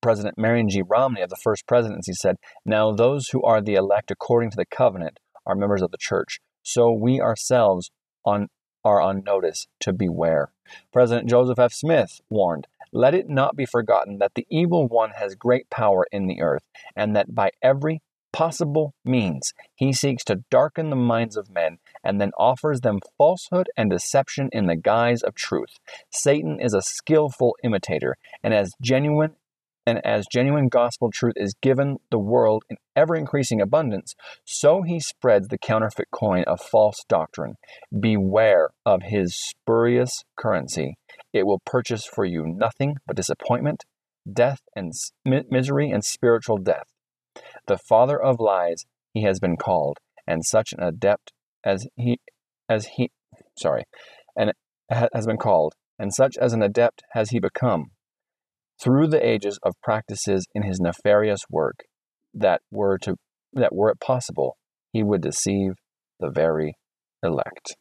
President 0.00 0.38
Marion 0.38 0.68
G. 0.70 0.82
Romney 0.86 1.20
of 1.20 1.28
the 1.28 1.38
First 1.42 1.66
Presidency 1.66 2.12
said, 2.14 2.36
Now 2.64 2.92
those 2.92 3.28
who 3.28 3.42
are 3.42 3.60
the 3.60 3.74
elect 3.74 4.10
according 4.10 4.50
to 4.50 4.56
the 4.56 4.66
covenant 4.66 5.18
are 5.46 5.54
members 5.54 5.82
of 5.82 5.90
the 5.90 5.98
church. 6.00 6.40
So 6.62 6.90
we 6.92 7.20
ourselves 7.20 7.90
on, 8.24 8.48
are 8.84 9.00
on 9.00 9.22
notice 9.24 9.66
to 9.80 9.92
beware. 9.92 10.52
President 10.92 11.28
Joseph 11.28 11.58
F. 11.58 11.72
Smith 11.72 12.20
warned, 12.30 12.66
Let 12.96 13.12
it 13.12 13.28
not 13.28 13.56
be 13.56 13.66
forgotten 13.66 14.18
that 14.18 14.34
the 14.36 14.46
evil 14.48 14.86
one 14.86 15.10
has 15.16 15.34
great 15.34 15.68
power 15.68 16.06
in 16.12 16.28
the 16.28 16.40
earth, 16.40 16.62
and 16.94 17.16
that 17.16 17.34
by 17.34 17.50
every 17.60 18.00
possible 18.32 18.94
means 19.04 19.52
he 19.74 19.92
seeks 19.92 20.22
to 20.24 20.44
darken 20.48 20.90
the 20.90 20.96
minds 20.96 21.36
of 21.36 21.50
men 21.50 21.78
and 22.04 22.20
then 22.20 22.30
offers 22.38 22.82
them 22.82 23.00
falsehood 23.18 23.68
and 23.76 23.90
deception 23.90 24.48
in 24.52 24.66
the 24.66 24.76
guise 24.76 25.22
of 25.22 25.34
truth. 25.34 25.80
Satan 26.10 26.60
is 26.60 26.72
a 26.72 26.82
skillful 26.82 27.56
imitator, 27.64 28.16
and 28.44 28.54
as 28.54 28.74
genuine 28.80 29.34
and 29.86 30.00
as 30.04 30.26
genuine 30.30 30.68
gospel 30.68 31.10
truth 31.12 31.34
is 31.36 31.54
given 31.60 31.98
the 32.10 32.18
world 32.18 32.64
in 32.70 32.76
ever 32.96 33.14
increasing 33.14 33.60
abundance, 33.60 34.14
so 34.44 34.82
he 34.82 34.98
spreads 34.98 35.48
the 35.48 35.58
counterfeit 35.58 36.08
coin 36.10 36.44
of 36.46 36.60
false 36.60 37.04
doctrine. 37.08 37.54
Beware 37.98 38.70
of 38.86 39.02
his 39.02 39.36
spurious 39.38 40.24
currency. 40.36 40.96
It 41.32 41.46
will 41.46 41.60
purchase 41.64 42.06
for 42.06 42.24
you 42.24 42.44
nothing 42.46 42.96
but 43.06 43.16
disappointment, 43.16 43.84
death, 44.30 44.60
and 44.74 44.92
misery 45.24 45.90
and 45.90 46.04
spiritual 46.04 46.58
death. 46.58 46.86
The 47.66 47.78
father 47.78 48.20
of 48.20 48.40
lies 48.40 48.84
he 49.12 49.22
has 49.24 49.38
been 49.38 49.56
called, 49.56 49.98
and 50.26 50.44
such 50.44 50.72
an 50.72 50.82
adept 50.82 51.32
as 51.64 51.86
he 51.96 52.20
as 52.68 52.86
he 52.96 53.10
sorry, 53.58 53.84
and 54.36 54.52
has 54.90 55.26
been 55.26 55.36
called, 55.36 55.74
and 55.98 56.14
such 56.14 56.36
as 56.38 56.52
an 56.52 56.62
adept 56.62 57.02
has 57.12 57.30
he 57.30 57.38
become 57.38 57.90
through 58.82 59.06
the 59.08 59.26
ages 59.26 59.58
of 59.62 59.74
practices 59.82 60.46
in 60.54 60.62
his 60.62 60.80
nefarious 60.80 61.40
work 61.50 61.84
that 62.32 62.60
were 62.70 62.98
to 62.98 63.16
that 63.52 63.74
were 63.74 63.90
it 63.90 64.00
possible 64.00 64.56
he 64.92 65.02
would 65.02 65.22
deceive 65.22 65.72
the 66.20 66.30
very 66.30 66.74
elect. 67.22 67.76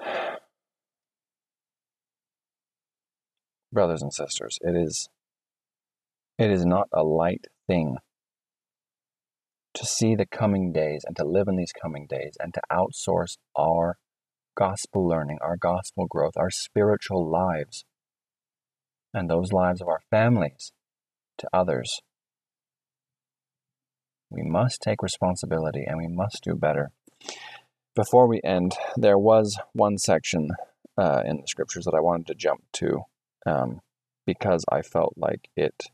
Brothers 3.72 4.02
and 4.02 4.12
sisters, 4.12 4.58
it 4.62 4.76
is 4.76 5.08
it 6.38 6.50
is 6.50 6.64
not 6.64 6.88
a 6.92 7.02
light 7.02 7.46
thing 7.66 7.96
to 9.74 9.84
see 9.84 10.14
the 10.14 10.26
coming 10.26 10.72
days 10.72 11.02
and 11.06 11.16
to 11.16 11.24
live 11.24 11.48
in 11.48 11.56
these 11.56 11.72
coming 11.72 12.06
days 12.08 12.32
and 12.40 12.54
to 12.54 12.60
outsource 12.72 13.36
our 13.56 13.96
gospel 14.58 15.06
learning, 15.06 15.38
our 15.40 15.56
gospel 15.56 16.06
growth, 16.06 16.36
our 16.36 16.50
spiritual 16.50 17.30
lives, 17.30 17.84
and 19.14 19.30
those 19.30 19.52
lives 19.52 19.80
of 19.80 19.86
our 19.86 20.00
families 20.10 20.72
to 21.38 21.48
others. 21.52 22.00
We 24.30 24.42
must 24.42 24.82
take 24.82 25.02
responsibility 25.02 25.84
and 25.86 25.96
we 25.96 26.08
must 26.08 26.42
do 26.42 26.54
better. 26.54 26.90
Before 27.94 28.26
we 28.26 28.40
end, 28.44 28.74
there 28.96 29.18
was 29.18 29.58
one 29.72 29.96
section 29.96 30.50
uh, 30.98 31.22
in 31.24 31.36
the 31.36 31.46
scriptures 31.46 31.84
that 31.84 31.94
I 31.94 32.00
wanted 32.00 32.26
to 32.26 32.34
jump 32.34 32.64
to 32.74 33.02
um, 33.46 33.80
because 34.26 34.64
I 34.70 34.82
felt 34.82 35.14
like 35.16 35.48
it 35.56 35.84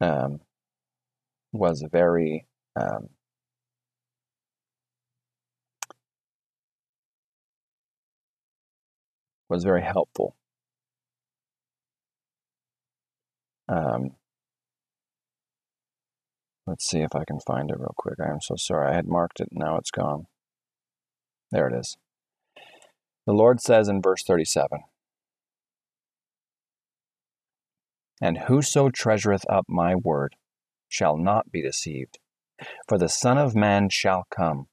um, 0.00 0.40
was 1.52 1.84
very 1.92 2.46
um, 2.74 3.10
was 9.50 9.64
very 9.64 9.82
helpful. 9.82 10.36
Um, 13.68 14.12
let's 16.66 16.86
see 16.86 17.00
if 17.00 17.14
I 17.14 17.24
can 17.24 17.40
find 17.40 17.70
it 17.70 17.78
real 17.78 17.94
quick. 17.96 18.18
I 18.20 18.30
am 18.30 18.40
so 18.40 18.54
sorry. 18.56 18.90
I 18.90 18.94
had 18.94 19.06
marked 19.06 19.40
it, 19.40 19.48
now 19.52 19.76
it's 19.76 19.90
gone. 19.90 20.26
There 21.50 21.68
it 21.68 21.74
is. 21.74 21.96
The 23.26 23.32
Lord 23.32 23.60
says 23.60 23.88
in 23.88 24.00
verse 24.00 24.22
37 24.22 24.80
And 28.20 28.38
whoso 28.38 28.88
treasureth 28.88 29.44
up 29.48 29.66
my 29.68 29.94
word 29.94 30.36
shall 30.88 31.16
not 31.16 31.50
be 31.50 31.62
deceived. 31.62 32.18
For 32.88 32.98
the 32.98 33.08
Son 33.08 33.38
of 33.38 33.54
Man 33.54 33.88
shall 33.88 34.26
come, 34.30 34.66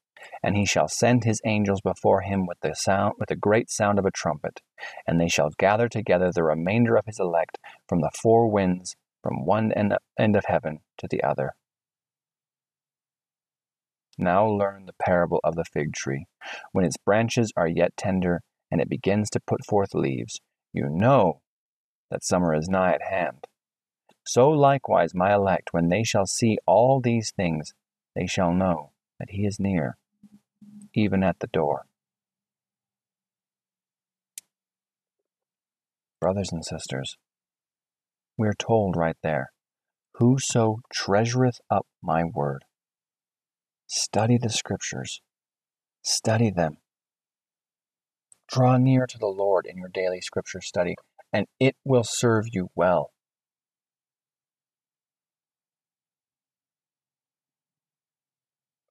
and 0.43 0.55
he 0.55 0.65
shall 0.65 0.87
send 0.87 1.23
his 1.23 1.41
angels 1.45 1.81
before 1.81 2.21
him 2.21 2.45
with 2.45 2.59
the 2.61 2.73
sound 2.73 3.15
with 3.19 3.29
the 3.29 3.35
great 3.35 3.69
sound 3.69 3.99
of 3.99 4.05
a 4.05 4.11
trumpet, 4.11 4.61
and 5.05 5.19
they 5.19 5.27
shall 5.27 5.49
gather 5.57 5.87
together 5.89 6.31
the 6.31 6.43
remainder 6.43 6.95
of 6.95 7.05
his 7.05 7.19
elect 7.19 7.57
from 7.87 8.01
the 8.01 8.11
four 8.21 8.49
winds, 8.49 8.95
from 9.23 9.45
one 9.45 9.71
end, 9.71 9.93
end 10.17 10.35
of 10.35 10.45
heaven 10.45 10.79
to 10.97 11.07
the 11.07 11.23
other. 11.23 11.55
Now 14.17 14.47
learn 14.47 14.85
the 14.85 14.93
parable 14.93 15.39
of 15.43 15.55
the 15.55 15.65
fig 15.65 15.93
tree. 15.93 16.25
When 16.71 16.85
its 16.85 16.97
branches 16.97 17.51
are 17.55 17.67
yet 17.67 17.95
tender, 17.97 18.41
and 18.71 18.81
it 18.81 18.89
begins 18.89 19.29
to 19.29 19.39
put 19.39 19.65
forth 19.65 19.93
leaves, 19.93 20.41
you 20.73 20.89
know 20.89 21.41
that 22.09 22.23
summer 22.23 22.53
is 22.53 22.67
nigh 22.67 22.93
at 22.93 23.03
hand. 23.03 23.45
So 24.25 24.49
likewise, 24.49 25.13
my 25.13 25.33
elect, 25.33 25.69
when 25.71 25.89
they 25.89 26.03
shall 26.03 26.25
see 26.25 26.57
all 26.65 26.99
these 26.99 27.31
things, 27.31 27.73
they 28.15 28.27
shall 28.27 28.53
know 28.53 28.91
that 29.19 29.29
he 29.29 29.45
is 29.45 29.59
near, 29.59 29.97
even 30.93 31.23
at 31.23 31.39
the 31.39 31.47
door. 31.47 31.85
Brothers 36.19 36.49
and 36.51 36.65
sisters, 36.65 37.17
we 38.37 38.47
are 38.47 38.53
told 38.53 38.95
right 38.95 39.17
there 39.21 39.51
Whoso 40.15 40.79
treasureth 40.91 41.59
up 41.69 41.85
my 42.01 42.23
word. 42.23 42.63
Study 43.85 44.37
the 44.41 44.49
scriptures, 44.49 45.21
study 46.01 46.49
them. 46.49 46.77
Draw 48.49 48.77
near 48.77 49.05
to 49.05 49.17
the 49.17 49.27
Lord 49.27 49.67
in 49.67 49.77
your 49.77 49.89
daily 49.89 50.21
scripture 50.21 50.61
study, 50.61 50.95
and 51.31 51.45
it 51.59 51.75
will 51.83 52.03
serve 52.03 52.45
you 52.51 52.69
well. 52.75 53.11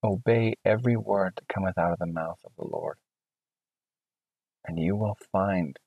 Obey 0.03 0.55
every 0.63 0.95
word 0.95 1.33
that 1.35 1.47
cometh 1.47 1.77
out 1.77 1.93
of 1.93 1.99
the 1.99 2.05
mouth 2.05 2.39
of 2.45 2.51
the 2.57 2.67
Lord, 2.67 2.97
and 4.65 4.79
you 4.79 4.95
will 4.95 5.17
find 5.31 5.77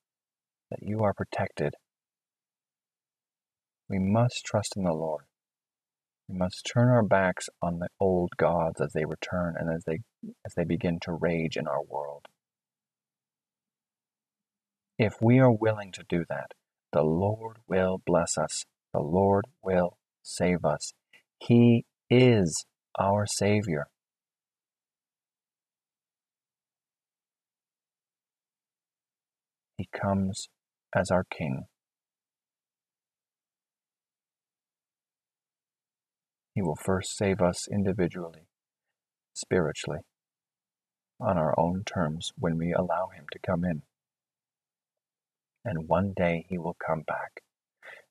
that 0.70 0.82
you 0.82 1.02
are 1.02 1.14
protected. 1.14 1.74
We 3.88 3.98
must 3.98 4.44
trust 4.44 4.74
in 4.76 4.84
the 4.84 4.92
Lord. 4.92 5.24
We 6.28 6.36
must 6.38 6.68
turn 6.72 6.88
our 6.88 7.02
backs 7.02 7.48
on 7.60 7.78
the 7.78 7.88
old 7.98 8.30
gods 8.36 8.80
as 8.80 8.92
they 8.92 9.04
return 9.04 9.54
and 9.58 9.68
as 9.68 9.84
they 9.84 10.00
as 10.44 10.54
they 10.56 10.64
begin 10.64 10.98
to 11.02 11.12
rage 11.12 11.56
in 11.56 11.66
our 11.66 11.82
world. 11.82 12.26
If 14.98 15.14
we 15.20 15.38
are 15.38 15.50
willing 15.50 15.92
to 15.92 16.04
do 16.08 16.24
that, 16.28 16.52
the 16.92 17.02
Lord 17.02 17.58
will 17.66 18.02
bless 18.04 18.36
us. 18.36 18.64
The 18.92 19.00
Lord 19.00 19.46
will 19.62 19.98
save 20.22 20.64
us. 20.64 20.92
He 21.38 21.84
is 22.10 22.64
our 22.98 23.26
Savior. 23.26 23.86
He 29.80 29.88
comes 29.98 30.50
as 30.94 31.10
our 31.10 31.24
King. 31.24 31.64
He 36.54 36.60
will 36.60 36.76
first 36.76 37.16
save 37.16 37.40
us 37.40 37.66
individually, 37.66 38.42
spiritually, 39.32 40.00
on 41.18 41.38
our 41.38 41.58
own 41.58 41.84
terms 41.86 42.30
when 42.36 42.58
we 42.58 42.74
allow 42.74 43.08
Him 43.16 43.24
to 43.32 43.38
come 43.38 43.64
in. 43.64 43.80
And 45.64 45.88
one 45.88 46.12
day 46.14 46.44
He 46.50 46.58
will 46.58 46.76
come 46.86 47.00
back 47.06 47.40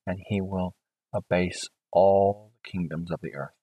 and 0.07 0.17
He 0.25 0.41
will 0.41 0.73
abase 1.13 1.67
all 1.91 2.51
the 2.51 2.71
kingdoms 2.71 3.11
of 3.11 3.19
the 3.21 3.35
earth. 3.35 3.53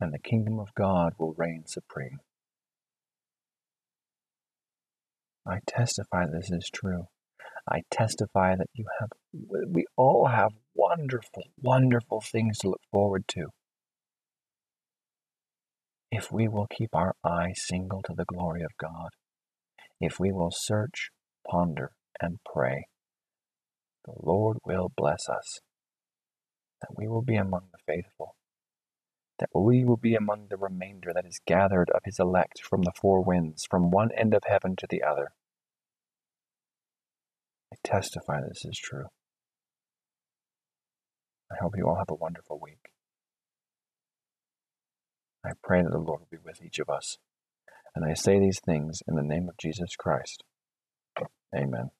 And 0.00 0.14
the 0.14 0.18
kingdom 0.18 0.58
of 0.58 0.74
God 0.74 1.12
will 1.18 1.34
reign 1.36 1.64
supreme. 1.66 2.20
I 5.46 5.58
testify 5.66 6.26
this 6.26 6.50
is 6.50 6.70
true. 6.72 7.06
I 7.68 7.82
testify 7.90 8.56
that 8.56 8.68
you 8.74 8.86
have, 9.00 9.10
we 9.68 9.84
all 9.96 10.26
have 10.26 10.52
wonderful, 10.74 11.44
wonderful 11.60 12.20
things 12.20 12.58
to 12.58 12.68
look 12.68 12.80
forward 12.90 13.24
to. 13.28 13.46
If 16.10 16.32
we 16.32 16.48
will 16.48 16.66
keep 16.66 16.94
our 16.94 17.14
eye 17.24 17.52
single 17.54 18.02
to 18.02 18.14
the 18.14 18.24
glory 18.24 18.62
of 18.62 18.70
God, 18.80 19.10
if 20.00 20.18
we 20.18 20.32
will 20.32 20.50
search, 20.52 21.10
ponder, 21.48 21.92
and 22.20 22.38
pray, 22.52 22.86
the 24.04 24.14
Lord 24.16 24.58
will 24.64 24.90
bless 24.96 25.28
us, 25.28 25.60
that 26.80 26.96
we 26.96 27.06
will 27.06 27.22
be 27.22 27.36
among 27.36 27.68
the 27.72 27.78
faithful, 27.86 28.34
that 29.40 29.48
we 29.54 29.84
will 29.84 29.96
be 29.96 30.14
among 30.14 30.46
the 30.48 30.56
remainder 30.56 31.12
that 31.12 31.26
is 31.26 31.40
gathered 31.46 31.90
of 31.90 32.02
his 32.04 32.18
elect 32.20 32.60
from 32.62 32.82
the 32.82 32.92
four 32.94 33.22
winds, 33.24 33.66
from 33.68 33.90
one 33.90 34.10
end 34.16 34.34
of 34.34 34.42
heaven 34.46 34.76
to 34.76 34.86
the 34.88 35.02
other. 35.02 35.32
I 37.72 37.76
testify 37.82 38.40
this 38.42 38.64
is 38.64 38.78
true. 38.78 39.06
I 41.50 41.56
hope 41.60 41.76
you 41.76 41.88
all 41.88 41.96
have 41.96 42.10
a 42.10 42.14
wonderful 42.14 42.60
week. 42.62 42.90
I 45.44 45.52
pray 45.64 45.82
that 45.82 45.90
the 45.90 45.98
Lord 45.98 46.20
will 46.20 46.28
be 46.30 46.38
with 46.44 46.62
each 46.62 46.78
of 46.78 46.90
us. 46.90 47.16
And 47.96 48.04
I 48.04 48.14
say 48.14 48.38
these 48.38 48.60
things 48.64 49.02
in 49.08 49.16
the 49.16 49.22
name 49.22 49.48
of 49.48 49.56
Jesus 49.58 49.96
Christ. 49.96 50.44
Amen. 51.54 51.90